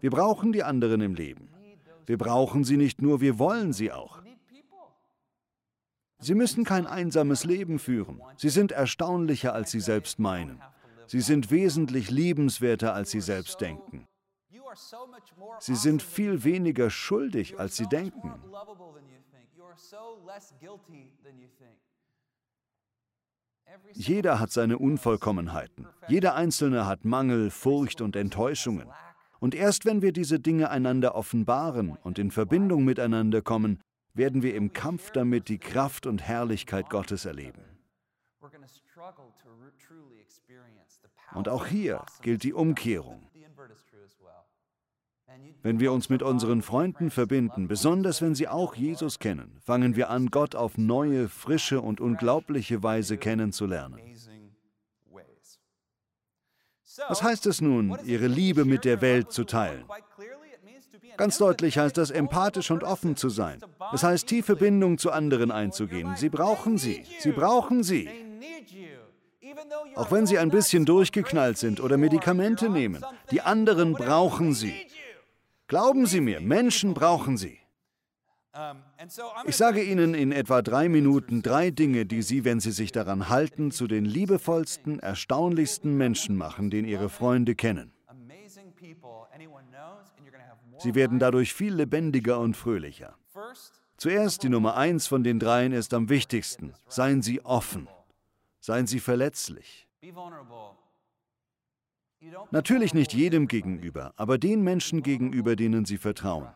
Wir 0.00 0.10
brauchen 0.10 0.52
die 0.52 0.64
anderen 0.64 1.00
im 1.00 1.14
Leben. 1.14 1.48
Wir 2.06 2.18
brauchen 2.18 2.64
sie 2.64 2.76
nicht 2.76 3.00
nur, 3.00 3.20
wir 3.20 3.38
wollen 3.38 3.72
sie 3.72 3.92
auch. 3.92 4.22
Sie 6.18 6.34
müssen 6.34 6.64
kein 6.64 6.86
einsames 6.86 7.44
Leben 7.44 7.78
führen. 7.78 8.20
Sie 8.36 8.48
sind 8.48 8.72
erstaunlicher, 8.72 9.54
als 9.54 9.70
sie 9.70 9.80
selbst 9.80 10.18
meinen. 10.18 10.60
Sie 11.06 11.20
sind 11.20 11.50
wesentlich 11.50 12.10
liebenswerter, 12.10 12.94
als 12.94 13.10
sie 13.10 13.20
selbst 13.20 13.60
denken. 13.60 14.06
Sie 15.60 15.76
sind 15.76 16.02
viel 16.02 16.44
weniger 16.44 16.90
schuldig, 16.90 17.58
als 17.58 17.76
sie 17.76 17.86
denken. 17.86 18.32
Jeder 23.94 24.38
hat 24.40 24.50
seine 24.50 24.78
Unvollkommenheiten. 24.78 25.86
Jeder 26.08 26.34
Einzelne 26.34 26.86
hat 26.86 27.04
Mangel, 27.04 27.50
Furcht 27.50 28.00
und 28.00 28.16
Enttäuschungen. 28.16 28.88
Und 29.40 29.54
erst 29.54 29.84
wenn 29.84 30.02
wir 30.02 30.12
diese 30.12 30.38
Dinge 30.38 30.70
einander 30.70 31.14
offenbaren 31.14 31.96
und 32.02 32.18
in 32.18 32.30
Verbindung 32.30 32.84
miteinander 32.84 33.42
kommen, 33.42 33.80
werden 34.14 34.42
wir 34.42 34.54
im 34.54 34.72
Kampf 34.72 35.10
damit 35.10 35.48
die 35.48 35.58
Kraft 35.58 36.06
und 36.06 36.22
Herrlichkeit 36.22 36.90
Gottes 36.90 37.24
erleben. 37.24 37.62
Und 41.34 41.48
auch 41.48 41.66
hier 41.66 42.04
gilt 42.20 42.42
die 42.42 42.52
Umkehrung. 42.52 43.26
Wenn 45.62 45.78
wir 45.78 45.92
uns 45.92 46.08
mit 46.08 46.22
unseren 46.22 46.60
Freunden 46.62 47.10
verbinden, 47.10 47.68
besonders 47.68 48.20
wenn 48.20 48.34
sie 48.34 48.48
auch 48.48 48.74
Jesus 48.74 49.20
kennen, 49.20 49.58
fangen 49.64 49.94
wir 49.94 50.10
an, 50.10 50.30
Gott 50.30 50.56
auf 50.56 50.76
neue, 50.76 51.28
frische 51.28 51.80
und 51.80 52.00
unglaubliche 52.00 52.82
Weise 52.82 53.16
kennenzulernen. 53.16 54.00
Was 57.08 57.22
heißt 57.22 57.46
es 57.46 57.60
nun, 57.60 57.96
ihre 58.04 58.26
Liebe 58.26 58.64
mit 58.64 58.84
der 58.84 59.00
Welt 59.00 59.32
zu 59.32 59.44
teilen? 59.44 59.84
Ganz 61.16 61.38
deutlich 61.38 61.78
heißt 61.78 61.96
das, 61.96 62.10
empathisch 62.10 62.70
und 62.70 62.84
offen 62.84 63.16
zu 63.16 63.28
sein. 63.28 63.60
Es 63.92 64.02
heißt, 64.02 64.26
tiefe 64.26 64.56
Bindung 64.56 64.98
zu 64.98 65.10
anderen 65.10 65.50
einzugehen. 65.50 66.16
Sie 66.16 66.28
brauchen 66.28 66.78
sie. 66.78 67.04
Sie 67.20 67.32
brauchen 67.32 67.82
sie. 67.82 68.08
Auch 69.94 70.10
wenn 70.10 70.26
sie 70.26 70.38
ein 70.38 70.50
bisschen 70.50 70.84
durchgeknallt 70.84 71.58
sind 71.58 71.80
oder 71.80 71.96
Medikamente 71.96 72.68
nehmen. 72.68 73.04
Die 73.30 73.42
anderen 73.42 73.92
brauchen 73.92 74.54
sie. 74.54 74.74
Glauben 75.72 76.04
Sie 76.04 76.20
mir, 76.20 76.42
Menschen 76.42 76.92
brauchen 76.92 77.38
sie. 77.38 77.58
Ich 79.46 79.56
sage 79.56 79.82
Ihnen 79.82 80.12
in 80.12 80.30
etwa 80.30 80.60
drei 80.60 80.90
Minuten 80.90 81.40
drei 81.40 81.70
Dinge, 81.70 82.04
die 82.04 82.20
Sie, 82.20 82.44
wenn 82.44 82.60
Sie 82.60 82.72
sich 82.72 82.92
daran 82.92 83.30
halten, 83.30 83.70
zu 83.70 83.86
den 83.86 84.04
liebevollsten, 84.04 85.00
erstaunlichsten 85.00 85.96
Menschen 85.96 86.36
machen, 86.36 86.68
den 86.68 86.84
Ihre 86.84 87.08
Freunde 87.08 87.54
kennen. 87.54 87.90
Sie 90.76 90.94
werden 90.94 91.18
dadurch 91.18 91.54
viel 91.54 91.72
lebendiger 91.72 92.38
und 92.38 92.54
fröhlicher. 92.54 93.16
Zuerst 93.96 94.42
die 94.42 94.50
Nummer 94.50 94.76
eins 94.76 95.06
von 95.06 95.24
den 95.24 95.38
dreien 95.38 95.72
ist 95.72 95.94
am 95.94 96.10
wichtigsten. 96.10 96.74
Seien 96.86 97.22
Sie 97.22 97.42
offen. 97.46 97.88
Seien 98.60 98.86
Sie 98.86 99.00
verletzlich. 99.00 99.88
Natürlich 102.50 102.94
nicht 102.94 103.12
jedem 103.12 103.48
gegenüber, 103.48 104.12
aber 104.16 104.38
den 104.38 104.62
Menschen 104.62 105.02
gegenüber, 105.02 105.56
denen 105.56 105.84
Sie 105.84 105.98
vertrauen. 105.98 106.48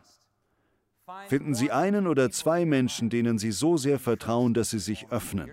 Finden 1.27 1.55
Sie 1.55 1.71
einen 1.71 2.07
oder 2.07 2.29
zwei 2.31 2.65
Menschen, 2.65 3.09
denen 3.09 3.37
Sie 3.37 3.51
so 3.51 3.77
sehr 3.77 3.99
vertrauen, 3.99 4.53
dass 4.53 4.71
Sie 4.71 4.79
sich 4.79 5.09
öffnen. 5.09 5.51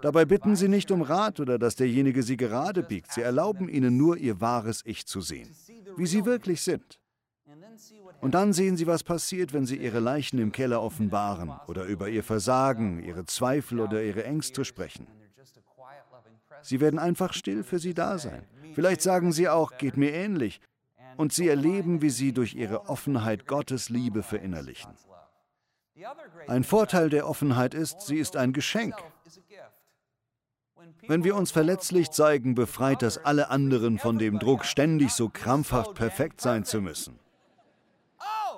Dabei 0.00 0.24
bitten 0.24 0.54
Sie 0.54 0.68
nicht 0.68 0.90
um 0.92 1.02
Rat 1.02 1.40
oder 1.40 1.58
dass 1.58 1.74
derjenige 1.74 2.22
Sie 2.22 2.36
gerade 2.36 2.82
biegt. 2.82 3.12
Sie 3.12 3.22
erlauben 3.22 3.68
Ihnen 3.68 3.96
nur, 3.96 4.16
Ihr 4.16 4.40
wahres 4.40 4.82
Ich 4.84 5.06
zu 5.06 5.20
sehen, 5.20 5.48
wie 5.96 6.06
Sie 6.06 6.24
wirklich 6.24 6.62
sind. 6.62 7.00
Und 8.20 8.34
dann 8.34 8.52
sehen 8.52 8.76
Sie, 8.76 8.86
was 8.86 9.02
passiert, 9.02 9.52
wenn 9.52 9.66
Sie 9.66 9.76
Ihre 9.76 10.00
Leichen 10.00 10.38
im 10.38 10.52
Keller 10.52 10.82
offenbaren 10.82 11.52
oder 11.66 11.84
über 11.84 12.08
Ihr 12.08 12.22
Versagen, 12.22 13.02
Ihre 13.02 13.24
Zweifel 13.24 13.80
oder 13.80 14.02
Ihre 14.02 14.24
Ängste 14.24 14.64
sprechen. 14.64 15.06
Sie 16.62 16.80
werden 16.80 16.98
einfach 16.98 17.32
still 17.32 17.64
für 17.64 17.78
Sie 17.78 17.94
da 17.94 18.18
sein. 18.18 18.46
Vielleicht 18.74 19.02
sagen 19.02 19.32
Sie 19.32 19.48
auch, 19.48 19.78
geht 19.78 19.96
mir 19.96 20.12
ähnlich. 20.12 20.60
Und 21.16 21.32
Sie 21.32 21.48
erleben, 21.48 22.02
wie 22.02 22.10
Sie 22.10 22.32
durch 22.32 22.54
Ihre 22.54 22.88
Offenheit 22.88 23.46
Gottes 23.46 23.88
Liebe 23.88 24.22
verinnerlichen. 24.22 24.92
Ein 26.46 26.64
Vorteil 26.64 27.10
der 27.10 27.28
Offenheit 27.28 27.74
ist, 27.74 28.02
sie 28.02 28.18
ist 28.18 28.36
ein 28.36 28.52
Geschenk. 28.52 28.94
Wenn 31.06 31.24
wir 31.24 31.36
uns 31.36 31.50
verletzlich 31.50 32.10
zeigen, 32.10 32.54
befreit 32.54 33.02
das 33.02 33.18
alle 33.18 33.50
anderen 33.50 33.98
von 33.98 34.18
dem 34.18 34.38
Druck, 34.38 34.64
ständig 34.64 35.12
so 35.12 35.28
krampfhaft 35.28 35.94
perfekt 35.94 36.40
sein 36.40 36.64
zu 36.64 36.80
müssen. 36.80 37.18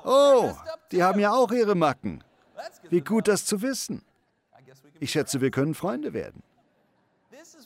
Oh, 0.04 0.52
die 0.92 1.02
haben 1.02 1.20
ja 1.20 1.32
auch 1.32 1.50
ihre 1.50 1.74
Macken. 1.74 2.24
Wie 2.88 3.00
gut 3.00 3.28
das 3.28 3.44
zu 3.44 3.62
wissen. 3.62 4.02
Ich 4.98 5.12
schätze, 5.12 5.40
wir 5.40 5.50
können 5.50 5.74
Freunde 5.74 6.12
werden. 6.12 6.42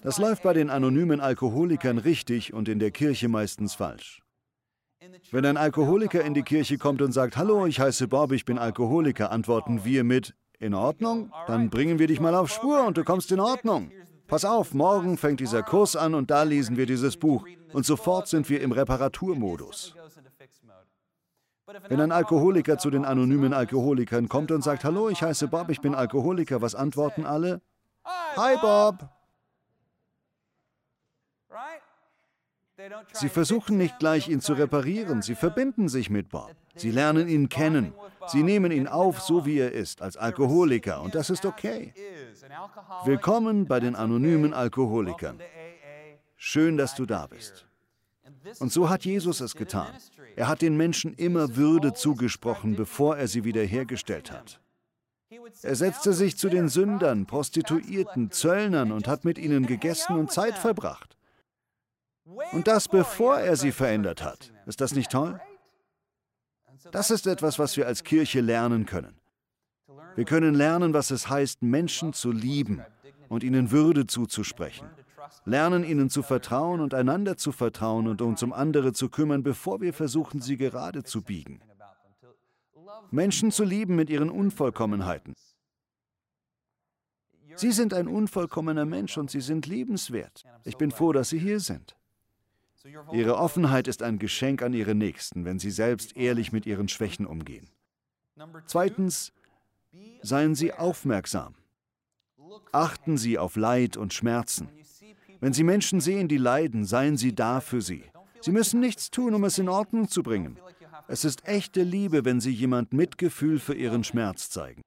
Das 0.05 0.19
läuft 0.19 0.43
bei 0.43 0.53
den 0.53 0.69
anonymen 0.69 1.23
Alkoholikern 1.23 1.97
richtig 1.97 2.53
und 2.53 2.69
in 2.69 2.79
der 2.79 2.91
Kirche 2.91 3.29
meistens 3.29 3.75
falsch. 3.75 4.23
Wenn 5.31 5.47
ein 5.47 5.57
Alkoholiker 5.57 6.23
in 6.23 6.35
die 6.35 6.43
Kirche 6.43 6.77
kommt 6.77 7.01
und 7.01 7.13
sagt, 7.13 7.39
Hallo, 7.39 7.65
ich 7.65 7.81
heiße 7.81 8.07
Bob, 8.07 8.33
ich 8.33 8.45
bin 8.45 8.59
Alkoholiker, 8.59 9.31
antworten 9.31 9.87
wir 9.87 10.05
mit, 10.05 10.35
in 10.59 10.75
Ordnung? 10.75 11.33
Dann 11.47 11.71
bringen 11.71 11.99
wir 11.99 12.07
dich 12.07 12.21
mal 12.21 12.35
auf 12.35 12.51
Spur 12.51 12.87
und 12.87 12.99
du 12.99 13.05
kommst 13.05 13.33
in 13.33 13.41
Ordnung. 13.41 13.91
Pass 14.27 14.45
auf, 14.45 14.75
morgen 14.75 15.17
fängt 15.17 15.41
dieser 15.41 15.63
Kurs 15.63 15.97
an 15.97 16.15
und 16.15 16.31
da 16.31 16.43
lesen 16.43 16.77
wir 16.77 16.85
dieses 16.85 17.17
Buch 17.17 17.47
und 17.73 17.87
sofort 17.87 18.29
sind 18.29 18.51
wir 18.51 18.61
im 18.61 18.73
Reparaturmodus. 18.73 19.95
Wenn 21.89 22.03
ein 22.03 22.13
Alkoholiker 22.13 22.77
zu 22.77 22.91
den 22.91 23.07
anonymen 23.07 23.55
Alkoholikern 23.55 24.29
kommt 24.29 24.51
und 24.51 24.63
sagt, 24.63 24.85
Hallo, 24.85 25.09
ich 25.09 25.23
heiße 25.23 25.49
Bob, 25.49 25.71
ich 25.71 25.81
bin 25.81 25.95
Alkoholiker, 25.95 26.61
was 26.61 26.75
antworten 26.75 27.25
alle? 27.25 27.63
Hi 28.37 28.59
Bob. 28.61 29.14
Sie 33.13 33.29
versuchen 33.29 33.77
nicht 33.77 33.99
gleich, 33.99 34.29
ihn 34.29 34.41
zu 34.41 34.55
reparieren, 34.55 35.23
sie 35.23 35.37
verbinden 35.37 35.89
sich 35.89 36.11
mit 36.11 36.29
Bob. 36.29 36.55
Sie 36.75 36.91
lernen 36.91 37.29
ihn 37.29 37.49
kennen. 37.49 37.93
Sie 38.27 38.43
nehmen 38.43 38.73
ihn 38.73 38.89
auf, 38.89 39.21
so 39.21 39.47
wie 39.47 39.59
er 39.59 39.73
ist, 39.73 40.03
als 40.03 40.17
Alkoholiker, 40.17 41.01
und 41.01 41.15
das 41.15 41.31
ist 41.31 41.45
okay. 41.45 41.93
Willkommen 43.05 43.67
bei 43.67 43.79
den 43.79 43.95
anonymen 43.95 44.53
Alkoholikern. 44.53 45.39
Schön, 46.37 46.77
dass 46.77 46.95
du 46.95 47.07
da 47.07 47.27
bist. 47.27 47.67
Und 48.59 48.73
so 48.73 48.91
hat 48.91 49.05
Jesus 49.05 49.41
es 49.41 49.55
getan. 49.55 49.93
Er 50.37 50.49
hat 50.49 50.61
den 50.61 50.77
Menschen 50.77 51.15
immer 51.15 51.57
Würde 51.57 51.95
zugesprochen, 51.95 52.75
bevor 52.75 53.17
er 53.17 53.29
sie 53.29 53.45
wiederhergestellt 53.45 54.33
hat. 54.33 54.61
Er 55.63 55.77
setzte 55.77 56.13
sich 56.13 56.37
zu 56.37 56.49
den 56.49 56.69
Sündern, 56.69 57.27
Prostituierten, 57.27 58.31
Zöllnern 58.31 58.93
und 58.93 59.07
hat 59.07 59.25
mit 59.25 59.39
ihnen 59.39 59.67
gegessen 59.67 60.17
und 60.17 60.33
Zeit 60.33 60.59
verbracht. 60.59 61.17
Und 62.53 62.67
das 62.67 62.89
bevor 62.89 63.39
er 63.39 63.57
sie 63.57 63.73
verändert 63.73 64.23
hat. 64.23 64.53
Ist 64.67 64.81
das 64.81 64.95
nicht 64.95 65.11
toll? 65.11 65.41
Das 66.91 67.11
ist 67.11 67.27
etwas, 67.27 67.59
was 67.59 67.77
wir 67.77 67.87
als 67.87 68.05
Kirche 68.05 68.41
lernen 68.41 68.87
können. 68.87 69.19
Wir 70.17 70.25
können 70.25 70.55
lernen, 70.55 70.95
was 70.95 71.11
es 71.11 71.29
heißt, 71.29 71.63
Menschen 71.63 72.13
zu 72.13 72.31
lieben 72.31 72.83
und 73.29 73.43
ihnen 73.43 73.71
Würde 73.71 74.07
zuzusprechen. 74.07 74.89
Lernen 75.45 75.85
ihnen 75.85 76.11
zu 76.11 76.23
vertrauen 76.23 76.81
und 76.81 76.95
einander 76.95 77.37
zu 77.37 77.53
vertrauen 77.53 78.07
und 78.07 78.23
uns 78.23 78.43
um 78.43 78.53
andere 78.53 78.93
zu 78.93 79.09
kümmern, 79.09 79.43
bevor 79.43 79.81
wir 79.81 79.93
versuchen, 79.93 80.41
sie 80.41 80.57
gerade 80.57 81.03
zu 81.03 81.23
biegen. 81.23 81.61
Menschen 83.11 83.51
zu 83.51 83.65
lieben 83.65 83.97
mit 83.97 84.11
ihren 84.11 84.31
Unvollkommenheiten. 84.31 85.35
Sie 87.57 87.73
sind 87.73 87.95
ein 87.95 88.09
unvollkommener 88.09 88.85
Mensch 88.85 89.17
und 89.17 89.31
sie 89.31 89.41
sind 89.41 89.67
liebenswert. 89.67 90.45
Ich 90.65 90.77
bin 90.77 90.91
froh, 90.91 91.13
dass 91.13 91.29
Sie 91.29 91.39
hier 91.39 91.61
sind. 91.61 91.97
Ihre 93.13 93.37
Offenheit 93.37 93.89
ist 93.89 94.03
ein 94.03 94.19
Geschenk 94.19 94.61
an 94.63 94.75
Ihre 94.75 94.95
Nächsten, 94.95 95.45
wenn 95.45 95.59
Sie 95.59 95.71
selbst 95.71 96.17
ehrlich 96.17 96.53
mit 96.53 96.67
Ihren 96.67 96.89
Schwächen 96.89 97.27
umgehen. 97.27 97.71
Zweitens, 98.67 99.33
seien 100.23 100.55
Sie 100.55 100.73
aufmerksam. 100.73 101.55
Achten 102.73 103.17
Sie 103.17 103.39
auf 103.39 103.57
Leid 103.57 103.97
und 103.97 104.13
Schmerzen. 104.13 104.69
Wenn 105.41 105.53
Sie 105.53 105.65
Menschen 105.65 106.01
sehen, 106.01 106.29
die 106.29 106.37
leiden, 106.37 106.85
seien 106.85 107.17
Sie 107.17 107.35
da 107.35 107.61
für 107.61 107.81
sie. 107.81 108.05
Sie 108.41 108.53
müssen 108.53 108.81
nichts 108.81 109.11
tun, 109.11 109.35
um 109.35 109.45
es 109.45 109.59
in 109.59 109.69
Ordnung 109.69 110.09
zu 110.09 110.23
bringen. 110.23 110.59
Es 111.09 111.25
ist 111.25 111.47
echte 111.47 111.83
Liebe, 111.83 112.25
wenn 112.25 112.41
Sie 112.41 112.53
jemand 112.53 112.93
Mitgefühl 112.93 113.59
für 113.59 113.75
Ihren 113.75 114.05
Schmerz 114.05 114.51
zeigen. 114.51 114.83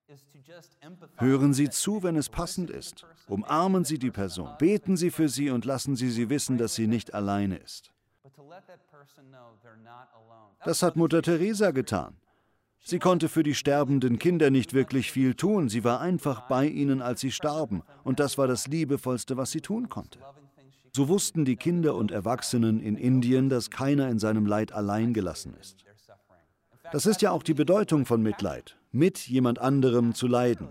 Hören 1.17 1.53
Sie 1.53 1.69
zu, 1.69 2.03
wenn 2.03 2.15
es 2.15 2.29
passend 2.29 2.69
ist. 2.69 3.05
Umarmen 3.27 3.83
Sie 3.83 3.99
die 3.99 4.11
Person, 4.11 4.49
beten 4.57 4.95
Sie 4.95 5.11
für 5.11 5.29
sie 5.29 5.49
und 5.49 5.65
lassen 5.65 5.95
Sie 5.95 6.09
sie 6.09 6.29
wissen, 6.29 6.57
dass 6.57 6.75
sie 6.75 6.87
nicht 6.87 7.13
alleine 7.13 7.57
ist. 7.57 7.91
Das 10.63 10.81
hat 10.83 10.95
Mutter 10.95 11.21
Teresa 11.21 11.71
getan. 11.71 12.15
Sie 12.81 12.99
konnte 12.99 13.27
für 13.27 13.43
die 13.43 13.55
sterbenden 13.55 14.17
Kinder 14.17 14.49
nicht 14.49 14.73
wirklich 14.73 15.11
viel 15.11 15.35
tun, 15.35 15.67
sie 15.67 15.83
war 15.83 15.99
einfach 15.99 16.47
bei 16.47 16.65
ihnen, 16.65 17.01
als 17.01 17.19
sie 17.19 17.31
starben, 17.31 17.83
und 18.05 18.21
das 18.21 18.37
war 18.37 18.47
das 18.47 18.67
Liebevollste, 18.67 19.35
was 19.35 19.51
sie 19.51 19.59
tun 19.59 19.89
konnte. 19.89 20.19
So 20.93 21.09
wussten 21.09 21.43
die 21.43 21.57
Kinder 21.57 21.95
und 21.95 22.11
Erwachsenen 22.11 22.79
in 22.79 22.95
Indien, 22.95 23.49
dass 23.49 23.69
keiner 23.69 24.07
in 24.09 24.19
seinem 24.19 24.45
Leid 24.45 24.71
allein 24.71 25.13
gelassen 25.13 25.53
ist. 25.59 25.86
Das 26.91 27.05
ist 27.05 27.21
ja 27.21 27.31
auch 27.31 27.43
die 27.43 27.53
Bedeutung 27.53 28.05
von 28.05 28.21
Mitleid, 28.21 28.77
mit 28.91 29.27
jemand 29.27 29.59
anderem 29.59 30.13
zu 30.13 30.27
leiden. 30.27 30.69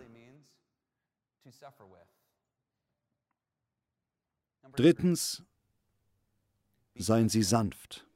Drittens, 4.77 5.43
seien 6.95 7.29
Sie 7.29 7.43
sanft. 7.43 8.07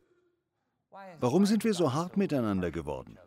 Warum 1.18 1.46
sind 1.46 1.64
wir 1.64 1.74
so 1.74 1.92
hart 1.92 2.16
miteinander 2.16 2.70
geworden? 2.70 3.18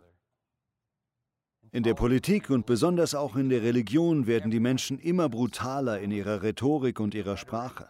In 1.71 1.83
der 1.83 1.95
Politik 1.95 2.49
und 2.49 2.65
besonders 2.67 3.15
auch 3.15 3.35
in 3.35 3.49
der 3.49 3.63
Religion 3.63 4.27
werden 4.27 4.51
die 4.51 4.59
Menschen 4.59 4.99
immer 4.99 5.29
brutaler 5.29 5.99
in 5.99 6.11
ihrer 6.11 6.43
Rhetorik 6.43 6.99
und 6.99 7.15
ihrer 7.15 7.37
Sprache. 7.37 7.89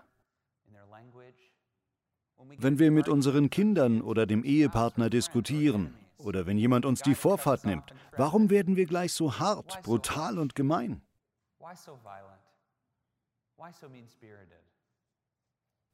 Wenn 2.57 2.79
wir 2.79 2.91
mit 2.91 3.09
unseren 3.09 3.49
Kindern 3.49 4.01
oder 4.01 4.25
dem 4.25 4.43
Ehepartner 4.43 5.09
diskutieren 5.09 5.93
oder 6.23 6.45
wenn 6.45 6.57
jemand 6.57 6.85
uns 6.85 7.01
die 7.01 7.15
Vorfahrt 7.15 7.65
nimmt, 7.65 7.93
warum 8.17 8.49
werden 8.49 8.75
wir 8.75 8.85
gleich 8.85 9.13
so 9.13 9.39
hart, 9.39 9.81
brutal 9.83 10.39
und 10.39 10.55
gemein? 10.55 11.01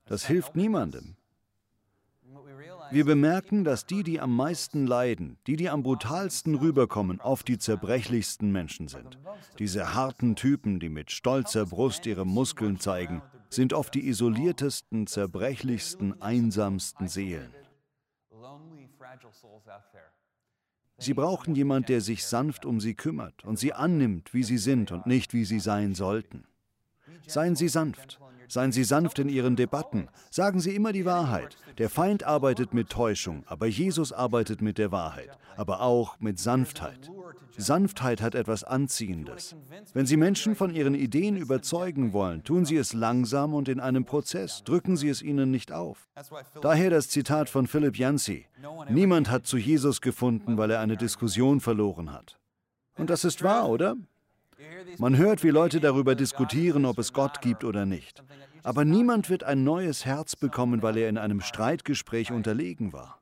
Das 0.05 0.25
hilft 0.25 0.55
niemandem. 0.55 1.15
Wir 2.91 3.05
bemerken, 3.05 3.63
dass 3.63 3.85
die, 3.85 4.03
die 4.03 4.19
am 4.19 4.35
meisten 4.35 4.85
leiden, 4.85 5.37
die, 5.47 5.55
die 5.55 5.69
am 5.69 5.83
brutalsten 5.83 6.55
rüberkommen, 6.55 7.21
oft 7.21 7.47
die 7.47 7.57
zerbrechlichsten 7.57 8.51
Menschen 8.51 8.87
sind. 8.87 9.17
Diese 9.57 9.93
harten 9.93 10.35
Typen, 10.35 10.79
die 10.79 10.89
mit 10.89 11.11
stolzer 11.11 11.65
Brust 11.65 12.05
ihre 12.05 12.25
Muskeln 12.25 12.79
zeigen, 12.79 13.21
sind 13.49 13.73
oft 13.73 13.93
die 13.95 14.07
isoliertesten, 14.07 15.07
zerbrechlichsten, 15.07 16.21
einsamsten 16.21 17.07
Seelen. 17.07 17.53
Sie 20.99 21.13
brauchen 21.13 21.55
jemand, 21.55 21.89
der 21.89 22.01
sich 22.01 22.25
sanft 22.25 22.65
um 22.65 22.79
sie 22.79 22.93
kümmert 22.93 23.43
und 23.45 23.57
sie 23.57 23.73
annimmt, 23.73 24.33
wie 24.33 24.43
sie 24.43 24.57
sind 24.57 24.91
und 24.91 25.05
nicht, 25.05 25.33
wie 25.33 25.45
sie 25.45 25.59
sein 25.59 25.95
sollten. 25.95 26.43
Seien 27.27 27.55
Sie 27.55 27.67
sanft. 27.67 28.19
Seien 28.47 28.71
Sie 28.71 28.83
sanft 28.83 29.19
in 29.19 29.29
Ihren 29.29 29.55
Debatten. 29.55 30.07
Sagen 30.31 30.59
Sie 30.59 30.75
immer 30.75 30.91
die 30.91 31.05
Wahrheit. 31.05 31.57
Der 31.77 31.89
Feind 31.89 32.23
arbeitet 32.23 32.73
mit 32.73 32.89
Täuschung, 32.89 33.43
aber 33.45 33.67
Jesus 33.67 34.11
arbeitet 34.11 34.61
mit 34.61 34.79
der 34.79 34.91
Wahrheit, 34.91 35.37
aber 35.55 35.81
auch 35.81 36.19
mit 36.19 36.39
Sanftheit. 36.39 37.11
Sanftheit 37.59 38.21
hat 38.21 38.35
etwas 38.35 38.63
Anziehendes. 38.63 39.55
Wenn 39.93 40.05
Sie 40.05 40.17
Menschen 40.17 40.55
von 40.55 40.73
ihren 40.73 40.95
Ideen 40.95 41.37
überzeugen 41.37 42.13
wollen, 42.13 42.43
tun 42.43 42.65
Sie 42.65 42.77
es 42.77 42.93
langsam 42.93 43.53
und 43.53 43.69
in 43.69 43.79
einem 43.79 44.05
Prozess. 44.05 44.63
Drücken 44.63 44.97
Sie 44.97 45.09
es 45.09 45.21
ihnen 45.21 45.51
nicht 45.51 45.71
auf. 45.71 46.07
Daher 46.61 46.89
das 46.89 47.09
Zitat 47.09 47.49
von 47.49 47.67
Philip 47.67 47.97
Yancey. 47.97 48.45
Niemand 48.89 49.29
hat 49.29 49.45
zu 49.45 49.57
Jesus 49.57 50.01
gefunden, 50.01 50.57
weil 50.57 50.71
er 50.71 50.79
eine 50.79 50.97
Diskussion 50.97 51.59
verloren 51.59 52.11
hat. 52.11 52.39
Und 52.97 53.09
das 53.09 53.23
ist 53.23 53.43
wahr, 53.43 53.69
oder? 53.69 53.95
Man 54.97 55.17
hört, 55.17 55.43
wie 55.43 55.49
Leute 55.49 55.79
darüber 55.79 56.15
diskutieren, 56.15 56.85
ob 56.85 56.97
es 56.99 57.13
Gott 57.13 57.41
gibt 57.41 57.63
oder 57.63 57.85
nicht. 57.85 58.23
Aber 58.63 58.83
niemand 58.83 59.29
wird 59.29 59.43
ein 59.43 59.63
neues 59.63 60.05
Herz 60.05 60.35
bekommen, 60.35 60.81
weil 60.81 60.97
er 60.97 61.09
in 61.09 61.17
einem 61.17 61.39
Streitgespräch 61.41 62.31
unterlegen 62.31 62.91
war. 62.91 63.21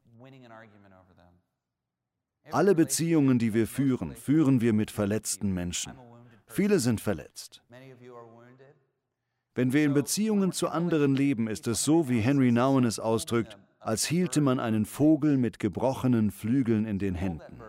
Alle 2.52 2.76
Beziehungen, 2.76 3.40
die 3.40 3.54
wir 3.54 3.68
führen, 3.68 4.16
führen 4.16 4.62
wir 4.62 4.74
mit 4.74 4.92
verletzten 4.92 5.54
Menschen. 5.54 5.94
Viele 6.46 6.80
sind 6.80 7.02
verletzt. 7.02 7.64
Wenn 9.54 9.74
wir 9.74 9.84
in 9.84 9.94
Beziehungen 9.94 10.52
zu 10.52 10.70
anderen 10.70 11.16
leben, 11.16 11.48
ist 11.48 11.68
es 11.68 11.84
so, 11.84 12.10
wie 12.10 12.20
Henry 12.20 12.52
Nouwen 12.52 12.86
es 12.86 13.00
ausdrückt, 13.00 13.58
als 13.80 14.06
hielte 14.06 14.42
man 14.42 14.60
einen 14.60 14.86
Vogel 14.86 15.38
mit 15.38 15.60
gebrochenen 15.60 16.32
Flügeln 16.32 16.86
in 16.86 17.00
den 17.00 17.16
Händen. 17.16 17.62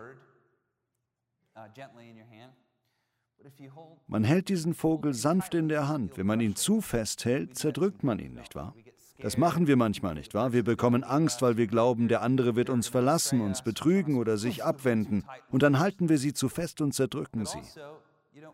Man 4.07 4.23
hält 4.23 4.49
diesen 4.49 4.73
Vogel 4.73 5.13
sanft 5.13 5.53
in 5.53 5.69
der 5.69 5.87
Hand. 5.87 6.17
Wenn 6.17 6.27
man 6.27 6.41
ihn 6.41 6.55
zu 6.55 6.81
fest 6.81 7.25
hält, 7.25 7.57
zerdrückt 7.57 8.03
man 8.03 8.19
ihn, 8.19 8.33
nicht 8.33 8.55
wahr? 8.55 8.75
Das 9.21 9.37
machen 9.37 9.67
wir 9.67 9.75
manchmal, 9.75 10.13
nicht 10.13 10.33
wahr? 10.33 10.53
Wir 10.53 10.63
bekommen 10.63 11.03
Angst, 11.03 11.41
weil 11.41 11.57
wir 11.57 11.67
glauben, 11.67 12.07
der 12.07 12.21
andere 12.21 12.55
wird 12.55 12.69
uns 12.69 12.87
verlassen, 12.87 13.41
uns 13.41 13.63
betrügen 13.63 14.15
oder 14.15 14.37
sich 14.37 14.63
abwenden. 14.63 15.25
Und 15.49 15.63
dann 15.63 15.79
halten 15.79 16.09
wir 16.09 16.17
sie 16.17 16.33
zu 16.33 16.47
fest 16.47 16.81
und 16.81 16.93
zerdrücken 16.93 17.45
sie. 17.45 17.61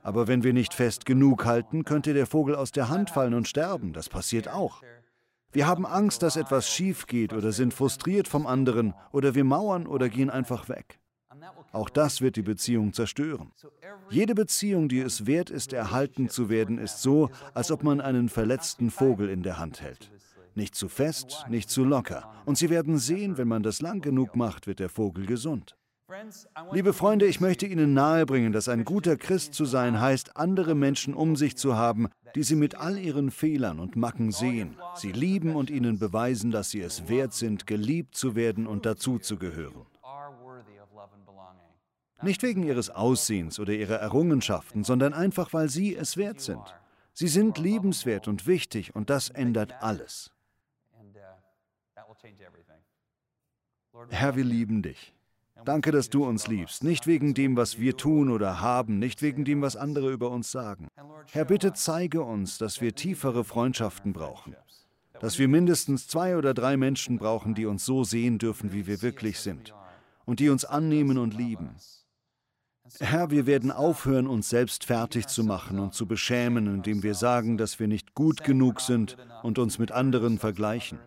Aber 0.01 0.27
wenn 0.27 0.43
wir 0.43 0.53
nicht 0.53 0.73
fest 0.73 1.05
genug 1.05 1.45
halten, 1.45 1.83
könnte 1.83 2.13
der 2.13 2.25
Vogel 2.25 2.55
aus 2.55 2.71
der 2.71 2.89
Hand 2.89 3.09
fallen 3.09 3.33
und 3.33 3.47
sterben. 3.47 3.93
Das 3.93 4.09
passiert 4.09 4.47
auch. 4.47 4.81
Wir 5.51 5.67
haben 5.67 5.85
Angst, 5.85 6.21
dass 6.23 6.35
etwas 6.35 6.69
schief 6.69 7.07
geht 7.07 7.31
oder 7.31 7.51
sind 7.51 7.73
frustriert 7.73 8.27
vom 8.27 8.45
anderen 8.45 8.93
oder 9.11 9.35
wir 9.35 9.43
mauern 9.43 9.87
oder 9.87 10.09
gehen 10.09 10.29
einfach 10.29 10.67
weg. 10.67 10.99
Auch 11.71 11.89
das 11.89 12.21
wird 12.21 12.35
die 12.35 12.41
Beziehung 12.41 12.93
zerstören. 12.93 13.51
Jede 14.09 14.35
Beziehung, 14.35 14.89
die 14.89 14.99
es 14.99 15.25
wert 15.25 15.49
ist, 15.49 15.73
erhalten 15.73 16.29
zu 16.29 16.49
werden, 16.49 16.77
ist 16.77 17.01
so, 17.01 17.29
als 17.53 17.71
ob 17.71 17.83
man 17.83 18.01
einen 18.01 18.29
verletzten 18.29 18.89
Vogel 18.91 19.29
in 19.29 19.43
der 19.43 19.57
Hand 19.57 19.81
hält. 19.81 20.09
Nicht 20.55 20.75
zu 20.75 20.87
fest, 20.87 21.45
nicht 21.49 21.69
zu 21.69 21.83
locker. 21.83 22.31
Und 22.45 22.57
Sie 22.57 22.69
werden 22.69 22.97
sehen, 22.97 23.37
wenn 23.37 23.47
man 23.47 23.61
das 23.61 23.81
lang 23.81 24.01
genug 24.01 24.35
macht, 24.35 24.67
wird 24.67 24.79
der 24.79 24.89
Vogel 24.89 25.25
gesund. 25.25 25.75
Liebe 26.71 26.93
Freunde, 26.93 27.25
ich 27.25 27.41
möchte 27.41 27.65
Ihnen 27.65 27.93
nahebringen, 27.93 28.53
dass 28.53 28.69
ein 28.69 28.85
guter 28.85 29.17
Christ 29.17 29.53
zu 29.53 29.65
sein 29.65 29.99
heißt, 29.99 30.37
andere 30.37 30.75
Menschen 30.75 31.13
um 31.13 31.35
sich 31.35 31.57
zu 31.57 31.75
haben, 31.75 32.07
die 32.35 32.43
Sie 32.43 32.55
mit 32.55 32.75
all 32.75 32.97
ihren 32.97 33.31
Fehlern 33.31 33.79
und 33.79 33.95
Macken 33.95 34.31
sehen, 34.31 34.77
sie 34.95 35.11
lieben 35.11 35.55
und 35.55 35.69
ihnen 35.69 35.97
beweisen, 35.97 36.51
dass 36.51 36.69
sie 36.69 36.81
es 36.81 37.09
wert 37.09 37.33
sind, 37.33 37.65
geliebt 37.65 38.15
zu 38.15 38.35
werden 38.35 38.67
und 38.67 38.85
dazuzugehören. 38.85 39.85
Nicht 42.21 42.43
wegen 42.43 42.63
ihres 42.63 42.89
Aussehens 42.89 43.59
oder 43.59 43.73
ihrer 43.73 43.95
Errungenschaften, 43.95 44.83
sondern 44.83 45.13
einfach, 45.13 45.53
weil 45.53 45.69
sie 45.69 45.95
es 45.95 46.17
wert 46.17 46.39
sind. 46.39 46.63
Sie 47.13 47.27
sind 47.27 47.57
liebenswert 47.57 48.27
und 48.27 48.45
wichtig 48.45 48.93
und 48.93 49.09
das 49.09 49.29
ändert 49.29 49.81
alles. 49.81 50.34
Herr, 54.09 54.35
wir 54.35 54.43
lieben 54.43 54.81
dich. 54.81 55.13
Danke, 55.63 55.91
dass 55.91 56.09
du 56.09 56.25
uns 56.25 56.47
liebst, 56.47 56.83
nicht 56.83 57.07
wegen 57.07 57.33
dem, 57.33 57.55
was 57.55 57.79
wir 57.79 57.95
tun 57.95 58.29
oder 58.29 58.59
haben, 58.59 58.99
nicht 58.99 59.21
wegen 59.21 59.45
dem, 59.45 59.61
was 59.61 59.75
andere 59.75 60.11
über 60.11 60.29
uns 60.29 60.51
sagen. 60.51 60.89
Herr, 61.31 61.45
bitte 61.45 61.73
zeige 61.73 62.21
uns, 62.21 62.57
dass 62.57 62.81
wir 62.81 62.93
tiefere 62.93 63.43
Freundschaften 63.43 64.11
brauchen, 64.11 64.55
dass 65.19 65.39
wir 65.39 65.47
mindestens 65.47 66.07
zwei 66.07 66.37
oder 66.37 66.53
drei 66.53 66.75
Menschen 66.75 67.17
brauchen, 67.17 67.55
die 67.55 67.65
uns 67.65 67.85
so 67.85 68.03
sehen 68.03 68.37
dürfen, 68.37 68.73
wie 68.73 68.85
wir 68.85 69.01
wirklich 69.01 69.39
sind 69.39 69.73
und 70.25 70.39
die 70.39 70.49
uns 70.49 70.65
annehmen 70.65 71.17
und 71.17 71.33
lieben. 71.33 71.75
Herr, 72.99 73.31
wir 73.31 73.47
werden 73.47 73.71
aufhören, 73.71 74.27
uns 74.27 74.49
selbst 74.49 74.85
fertig 74.85 75.27
zu 75.27 75.43
machen 75.43 75.79
und 75.79 75.93
zu 75.93 76.05
beschämen, 76.05 76.67
indem 76.67 77.01
wir 77.01 77.15
sagen, 77.15 77.57
dass 77.57 77.79
wir 77.79 77.87
nicht 77.87 78.13
gut 78.13 78.43
genug 78.43 78.81
sind 78.81 79.17
und 79.41 79.57
uns 79.57 79.79
mit 79.79 79.91
anderen 79.91 80.37
vergleichen. 80.37 80.99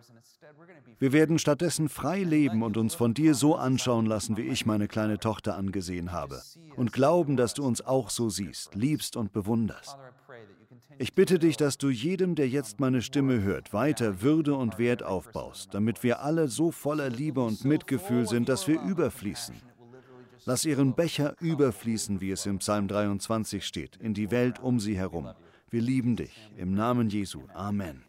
Wir 0.97 1.13
werden 1.13 1.39
stattdessen 1.39 1.89
frei 1.89 2.23
leben 2.23 2.63
und 2.63 2.77
uns 2.77 2.95
von 2.95 3.13
dir 3.13 3.35
so 3.35 3.55
anschauen 3.55 4.05
lassen, 4.05 4.37
wie 4.37 4.47
ich 4.47 4.65
meine 4.65 4.87
kleine 4.87 5.19
Tochter 5.19 5.55
angesehen 5.55 6.11
habe, 6.11 6.41
und 6.75 6.91
glauben, 6.91 7.37
dass 7.37 7.53
du 7.53 7.63
uns 7.63 7.81
auch 7.81 8.09
so 8.09 8.29
siehst, 8.29 8.75
liebst 8.75 9.15
und 9.15 9.31
bewunderst. 9.31 9.97
Ich 10.97 11.13
bitte 11.13 11.39
dich, 11.39 11.55
dass 11.55 11.77
du 11.77 11.89
jedem, 11.89 12.35
der 12.35 12.49
jetzt 12.49 12.81
meine 12.81 13.01
Stimme 13.01 13.41
hört, 13.41 13.71
weiter 13.71 14.21
Würde 14.21 14.55
und 14.55 14.77
Wert 14.77 15.01
aufbaust, 15.01 15.73
damit 15.73 16.03
wir 16.03 16.21
alle 16.21 16.49
so 16.49 16.71
voller 16.71 17.09
Liebe 17.09 17.41
und 17.41 17.63
Mitgefühl 17.63 18.27
sind, 18.27 18.49
dass 18.49 18.67
wir 18.67 18.81
überfließen. 18.81 19.55
Lass 20.45 20.65
ihren 20.65 20.95
Becher 20.95 21.35
überfließen, 21.39 22.19
wie 22.19 22.31
es 22.31 22.45
im 22.45 22.59
Psalm 22.59 22.87
23 22.87 23.65
steht, 23.65 23.95
in 23.97 24.13
die 24.13 24.31
Welt 24.31 24.59
um 24.59 24.79
sie 24.81 24.97
herum. 24.97 25.29
Wir 25.69 25.81
lieben 25.81 26.15
dich. 26.15 26.51
Im 26.57 26.73
Namen 26.73 27.09
Jesu. 27.09 27.43
Amen. 27.53 28.08